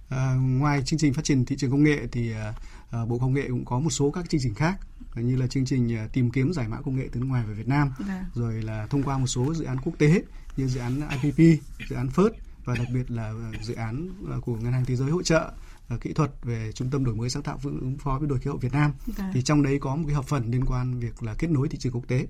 À, 0.09 0.35
ngoài 0.41 0.83
chương 0.83 0.99
trình 0.99 1.15
phát 1.15 1.25
triển 1.25 1.45
thị 1.45 1.57
trường 1.57 1.71
công 1.71 1.83
nghệ 1.83 1.99
thì 2.13 2.33
à, 2.33 3.05
Bộ 3.09 3.19
Công 3.19 3.35
nghệ 3.35 3.45
cũng 3.49 3.65
có 3.65 3.81
một 3.81 3.91
số 3.91 4.11
các 4.11 4.31
chương 4.31 4.41
trình 4.45 4.55
khác 4.55 4.79
như 5.15 5.37
là 5.37 5.47
chương 5.47 5.65
trình 5.65 5.97
à, 5.97 6.09
tìm 6.13 6.31
kiếm 6.31 6.53
giải 6.53 6.69
mã 6.69 6.81
công 6.81 6.97
nghệ 6.97 7.09
từ 7.13 7.21
nước 7.21 7.27
ngoài 7.27 7.45
về 7.49 7.55
Việt 7.55 7.69
Nam, 7.69 7.93
à. 8.09 8.25
rồi 8.35 8.63
là 8.63 8.87
thông 8.91 9.03
qua 9.03 9.19
một 9.19 9.27
số 9.27 9.55
dự 9.55 9.65
án 9.65 9.77
quốc 9.85 9.93
tế 9.99 10.23
như 10.57 10.67
dự 10.67 10.81
án 10.81 11.01
IPP, 11.23 11.63
dự 11.91 11.97
án 11.97 12.09
FIRST 12.15 12.31
và 12.65 12.75
đặc 12.75 12.87
biệt 12.95 13.11
là 13.11 13.33
dự 13.63 13.75
án 13.75 14.09
của 14.41 14.57
Ngân 14.57 14.73
hàng 14.73 14.85
Thế 14.85 14.97
giới 14.97 15.11
hỗ 15.11 15.23
trợ 15.23 15.53
kỹ 16.01 16.13
thuật 16.13 16.31
về 16.43 16.73
trung 16.73 16.91
tâm 16.91 17.05
đổi 17.05 17.15
mới 17.15 17.31
sáng 17.31 17.43
tạo 17.43 17.59
ứng 17.63 17.99
phó 17.99 18.19
với 18.19 18.29
đổi 18.29 18.39
khí 18.39 18.49
hậu 18.49 18.59
Việt 18.59 18.73
Nam. 18.73 18.93
À. 19.19 19.31
thì 19.35 19.43
trong 19.43 19.63
đấy 19.63 19.79
có 19.81 19.97
một 19.97 20.05
cái 20.07 20.15
hợp 20.15 20.25
phần 20.25 20.51
liên 20.51 20.65
quan 20.65 20.99
việc 20.99 21.23
là 21.23 21.35
kết 21.35 21.51
nối 21.51 21.69
thị 21.69 21.79
trường 21.79 21.93
quốc 21.93 22.09
tế. 22.09 22.27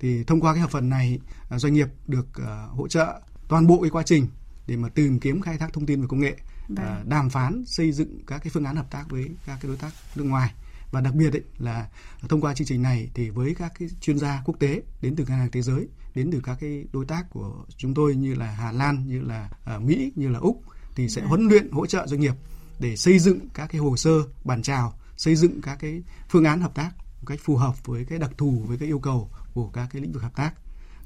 Thì 0.00 0.24
thông 0.24 0.40
qua 0.40 0.52
cái 0.52 0.60
hợp 0.60 0.70
phần 0.70 0.88
này 0.88 1.18
doanh 1.50 1.74
nghiệp 1.74 1.88
được 2.06 2.26
uh, 2.38 2.76
hỗ 2.76 2.88
trợ 2.88 3.20
toàn 3.48 3.66
bộ 3.66 3.80
cái 3.80 3.90
quá 3.90 4.02
trình 4.02 4.26
để 4.66 4.76
mà 4.76 4.88
tìm 4.88 5.20
kiếm 5.20 5.40
khai 5.40 5.58
thác 5.58 5.72
thông 5.72 5.86
tin 5.86 6.00
về 6.00 6.06
công 6.10 6.20
nghệ 6.20 6.36
uh, 6.72 6.78
đàm 7.06 7.30
phán 7.30 7.64
xây 7.66 7.92
dựng 7.92 8.20
các 8.26 8.38
cái 8.38 8.50
phương 8.50 8.64
án 8.64 8.76
hợp 8.76 8.90
tác 8.90 9.04
với 9.10 9.28
các 9.46 9.58
cái 9.60 9.68
đối 9.68 9.76
tác 9.76 9.90
nước 10.16 10.24
ngoài. 10.24 10.54
Và 10.90 11.00
đặc 11.00 11.14
biệt 11.14 11.32
ấy, 11.32 11.42
là 11.58 11.88
thông 12.28 12.40
qua 12.40 12.54
chương 12.54 12.66
trình 12.66 12.82
này 12.82 13.10
thì 13.14 13.30
với 13.30 13.54
các 13.54 13.72
cái 13.78 13.88
chuyên 14.00 14.18
gia 14.18 14.42
quốc 14.44 14.54
tế 14.58 14.82
đến 15.02 15.16
từ 15.16 15.24
ngân 15.24 15.38
hàng 15.38 15.50
thế 15.50 15.62
giới 15.62 15.88
đến 16.14 16.30
từ 16.32 16.40
các 16.44 16.56
cái 16.60 16.84
đối 16.92 17.04
tác 17.04 17.30
của 17.30 17.64
chúng 17.76 17.94
tôi 17.94 18.14
như 18.14 18.34
là 18.34 18.50
Hà 18.50 18.72
Lan 18.72 19.06
như 19.06 19.20
là 19.20 19.50
uh, 19.76 19.82
Mỹ 19.82 20.12
như 20.16 20.28
là 20.28 20.38
Úc 20.38 20.62
thì 20.94 21.08
sẽ 21.08 21.22
huấn 21.22 21.48
luyện 21.48 21.70
hỗ 21.70 21.86
trợ 21.86 22.06
doanh 22.06 22.20
nghiệp 22.20 22.34
để 22.78 22.96
xây 22.96 23.18
dựng 23.18 23.48
các 23.54 23.66
cái 23.66 23.80
hồ 23.80 23.96
sơ 23.96 24.10
bàn 24.44 24.62
chào 24.62 24.94
xây 25.16 25.36
dựng 25.36 25.60
các 25.62 25.78
cái 25.80 26.02
phương 26.28 26.44
án 26.44 26.60
hợp 26.60 26.74
tác 26.74 26.90
một 26.96 27.26
cách 27.26 27.40
phù 27.42 27.56
hợp 27.56 27.86
với 27.86 28.04
cái 28.04 28.18
đặc 28.18 28.30
thù 28.38 28.64
với 28.66 28.78
cái 28.78 28.88
yêu 28.88 28.98
cầu 28.98 29.30
của 29.54 29.68
các 29.68 29.88
cái 29.92 30.02
lĩnh 30.02 30.12
vực 30.12 30.22
hợp 30.22 30.36
tác. 30.36 30.52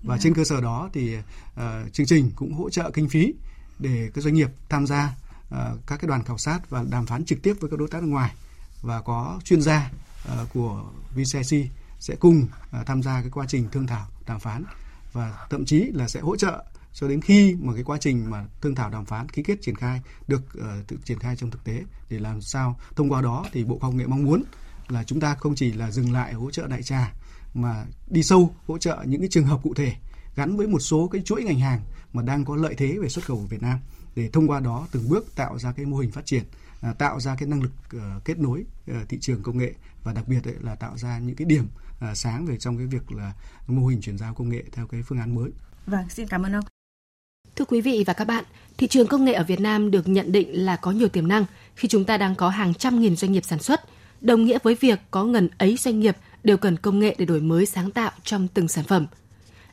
Và 0.02 0.14
yeah. 0.14 0.22
trên 0.22 0.34
cơ 0.34 0.44
sở 0.44 0.60
đó 0.60 0.90
thì 0.92 1.16
uh, 1.16 1.92
chương 1.92 2.06
trình 2.06 2.30
cũng 2.36 2.54
hỗ 2.54 2.70
trợ 2.70 2.90
kinh 2.94 3.08
phí 3.08 3.34
để 3.78 4.10
các 4.14 4.20
doanh 4.20 4.34
nghiệp 4.34 4.50
tham 4.68 4.86
gia 4.86 5.16
uh, 5.48 5.54
các 5.86 5.96
cái 6.00 6.08
đoàn 6.08 6.24
khảo 6.24 6.38
sát 6.38 6.70
và 6.70 6.84
đàm 6.90 7.06
phán 7.06 7.24
trực 7.24 7.42
tiếp 7.42 7.56
với 7.60 7.70
các 7.70 7.78
đối 7.78 7.88
tác 7.88 8.02
nước 8.02 8.08
ngoài. 8.08 8.34
Và 8.82 9.02
có 9.02 9.40
chuyên 9.44 9.62
gia 9.62 9.90
uh, 10.32 10.52
của 10.52 10.84
VCIC 11.14 11.70
sẽ 12.00 12.16
cùng 12.20 12.46
uh, 12.80 12.86
tham 12.86 13.02
gia 13.02 13.20
cái 13.20 13.30
quá 13.30 13.46
trình 13.48 13.68
thương 13.72 13.86
thảo 13.86 14.06
đàm 14.26 14.40
phán. 14.40 14.64
Và 15.12 15.46
thậm 15.50 15.64
chí 15.64 15.90
là 15.94 16.08
sẽ 16.08 16.20
hỗ 16.20 16.36
trợ 16.36 16.64
cho 16.92 17.08
đến 17.08 17.20
khi 17.20 17.56
mà 17.60 17.74
cái 17.74 17.82
quá 17.82 17.98
trình 18.00 18.30
mà 18.30 18.44
thương 18.60 18.74
thảo 18.74 18.90
đàm 18.90 19.04
phán 19.04 19.28
ký 19.28 19.42
kết 19.42 19.58
triển 19.62 19.74
khai 19.74 20.00
được 20.28 20.42
uh, 20.58 21.04
triển 21.04 21.18
khai 21.18 21.36
trong 21.36 21.50
thực 21.50 21.64
tế 21.64 21.84
để 22.10 22.18
làm 22.18 22.40
sao 22.40 22.78
thông 22.96 23.12
qua 23.12 23.22
đó 23.22 23.46
thì 23.52 23.64
bộ 23.64 23.78
khoa 23.78 23.86
học 23.86 23.94
nghệ 23.94 24.06
mong 24.06 24.24
muốn 24.24 24.42
là 24.88 25.04
chúng 25.04 25.20
ta 25.20 25.34
không 25.34 25.54
chỉ 25.54 25.72
là 25.72 25.90
dừng 25.90 26.12
lại 26.12 26.32
hỗ 26.32 26.50
trợ 26.50 26.66
đại 26.66 26.82
trà 26.82 27.12
mà 27.54 27.86
đi 28.10 28.22
sâu 28.22 28.54
hỗ 28.66 28.78
trợ 28.78 28.98
những 29.06 29.20
cái 29.20 29.28
trường 29.28 29.46
hợp 29.46 29.60
cụ 29.62 29.74
thể 29.74 29.94
gắn 30.36 30.56
với 30.56 30.66
một 30.66 30.78
số 30.78 31.08
cái 31.08 31.22
chuỗi 31.24 31.42
ngành 31.42 31.58
hàng 31.58 31.80
mà 32.12 32.22
đang 32.22 32.44
có 32.44 32.56
lợi 32.56 32.74
thế 32.74 32.98
về 33.02 33.08
xuất 33.08 33.24
khẩu 33.24 33.36
của 33.36 33.46
Việt 33.46 33.62
Nam 33.62 33.78
để 34.16 34.30
thông 34.32 34.48
qua 34.48 34.60
đó 34.60 34.88
từng 34.92 35.08
bước 35.08 35.36
tạo 35.36 35.58
ra 35.58 35.72
cái 35.72 35.86
mô 35.86 35.96
hình 35.96 36.10
phát 36.10 36.26
triển 36.26 36.44
à, 36.80 36.92
tạo 36.92 37.20
ra 37.20 37.36
cái 37.36 37.48
năng 37.48 37.62
lực 37.62 37.72
uh, 37.96 38.24
kết 38.24 38.38
nối 38.38 38.64
uh, 38.90 39.08
thị 39.08 39.18
trường 39.20 39.42
công 39.42 39.58
nghệ 39.58 39.74
và 40.04 40.12
đặc 40.12 40.28
biệt 40.28 40.40
là 40.60 40.74
tạo 40.74 40.98
ra 40.98 41.18
những 41.18 41.36
cái 41.36 41.44
điểm 41.44 41.66
uh, 42.10 42.16
sáng 42.16 42.46
về 42.46 42.58
trong 42.58 42.76
cái 42.76 42.86
việc 42.86 43.12
là 43.12 43.34
mô 43.66 43.86
hình 43.86 44.00
chuyển 44.00 44.18
giao 44.18 44.34
công 44.34 44.48
nghệ 44.48 44.64
theo 44.72 44.86
cái 44.86 45.02
phương 45.02 45.18
án 45.18 45.34
mới. 45.34 45.50
Vâng, 45.86 46.08
xin 46.08 46.28
cảm 46.28 46.42
ơn 46.42 46.52
ông. 46.52 46.64
Thưa 47.58 47.64
quý 47.64 47.80
vị 47.80 48.04
và 48.06 48.12
các 48.12 48.24
bạn, 48.24 48.44
thị 48.76 48.86
trường 48.86 49.06
công 49.06 49.24
nghệ 49.24 49.32
ở 49.32 49.44
Việt 49.44 49.60
Nam 49.60 49.90
được 49.90 50.08
nhận 50.08 50.32
định 50.32 50.64
là 50.64 50.76
có 50.76 50.90
nhiều 50.90 51.08
tiềm 51.08 51.28
năng 51.28 51.44
khi 51.74 51.88
chúng 51.88 52.04
ta 52.04 52.16
đang 52.16 52.34
có 52.34 52.48
hàng 52.48 52.74
trăm 52.74 53.00
nghìn 53.00 53.16
doanh 53.16 53.32
nghiệp 53.32 53.44
sản 53.44 53.58
xuất, 53.58 53.80
đồng 54.20 54.44
nghĩa 54.44 54.58
với 54.62 54.74
việc 54.74 54.98
có 55.10 55.24
ngần 55.24 55.48
ấy 55.58 55.76
doanh 55.76 56.00
nghiệp 56.00 56.16
đều 56.44 56.56
cần 56.56 56.76
công 56.76 56.98
nghệ 56.98 57.14
để 57.18 57.24
đổi 57.24 57.40
mới 57.40 57.66
sáng 57.66 57.90
tạo 57.90 58.10
trong 58.24 58.48
từng 58.48 58.68
sản 58.68 58.84
phẩm. 58.84 59.06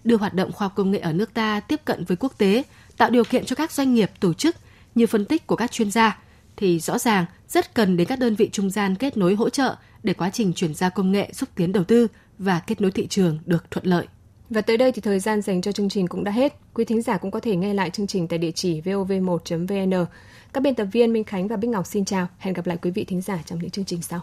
Đưa 0.04 0.18
hoạt 0.18 0.34
động 0.34 0.51
khoa 0.51 0.65
học 0.65 0.74
công 0.75 0.92
nghệ 0.92 1.00
ở 1.00 1.13
nước 1.13 1.34
ta 1.34 1.60
tiếp 1.60 1.82
cận 1.86 2.06
với 2.06 2.18
quốc 2.18 2.38
tế, 2.38 2.63
tạo 2.98 3.10
điều 3.10 3.24
kiện 3.24 3.46
cho 3.46 3.56
các 3.56 3.72
doanh 3.72 3.94
nghiệp 3.94 4.12
tổ 4.20 4.34
chức 4.34 4.56
như 4.96 5.08
phân 5.08 5.25
tích 5.25 5.48
của 5.48 5.56
các 5.56 5.72
chuyên 5.72 5.92
gia 5.92 6.18
thì 6.58 6.80
rõ 6.80 6.98
ràng 6.98 7.25
rất 7.48 7.74
cần 7.74 7.98
đến 7.98 8.08
các 8.08 8.20
đơn 8.20 8.36
vị 8.36 8.50
trung 8.51 8.70
gian 8.70 8.96
kết 8.96 9.18
nối 9.18 9.36
hỗ 9.36 9.50
trợ 9.50 9.75
để 10.04 10.13
quá 10.13 10.30
trình 10.30 10.54
chuyển 10.54 10.74
giao 10.74 10.89
công 10.89 11.12
nghệ 11.12 11.30
xúc 11.34 11.50
tiến 11.56 11.72
đầu 11.72 11.84
tư 11.84 12.08
và 12.38 12.60
kết 12.60 12.82
nối 12.82 12.92
thị 12.92 13.08
trường 13.08 13.39
được 13.46 13.72
thuận 13.72 13.86
lợi. 13.86 14.08
Và 14.50 14.62
tới 14.62 14.78
đây 14.78 14.92
thì 14.92 15.02
thời 15.02 15.20
gian 15.20 15.42
dành 15.42 15.62
cho 15.62 15.72
chương 15.72 15.90
trình 15.90 16.08
cũng 16.08 16.24
đã 16.24 16.32
hết. 16.32 16.54
Quý 16.74 16.86
thính 16.86 17.02
giả 17.02 17.18
cũng 17.18 17.32
có 17.32 17.40
thể 17.40 17.56
nghe 17.56 17.74
lại 17.74 17.90
chương 17.90 18.08
trình 18.08 18.28
tại 18.28 18.40
địa 18.40 18.52
chỉ 18.52 18.82
vov1.vn. 18.82 20.06
Các 20.54 20.62
biên 20.64 20.75
tập 20.75 20.86
viên 20.92 21.14
Minh 21.14 21.24
Khánh 21.24 21.48
và 21.48 21.56
Bích 21.56 21.70
Ngọc 21.70 21.86
xin 21.86 22.06
chào. 22.06 22.28
Hẹn 22.38 22.54
gặp 22.54 22.68
lại 22.68 22.78
quý 22.82 22.92
vị 22.92 23.06
thính 23.06 23.22
giả 23.22 23.40
trong 23.46 23.60
những 23.60 23.70
chương 23.70 23.86
trình 23.86 24.02
sau. 24.02 24.22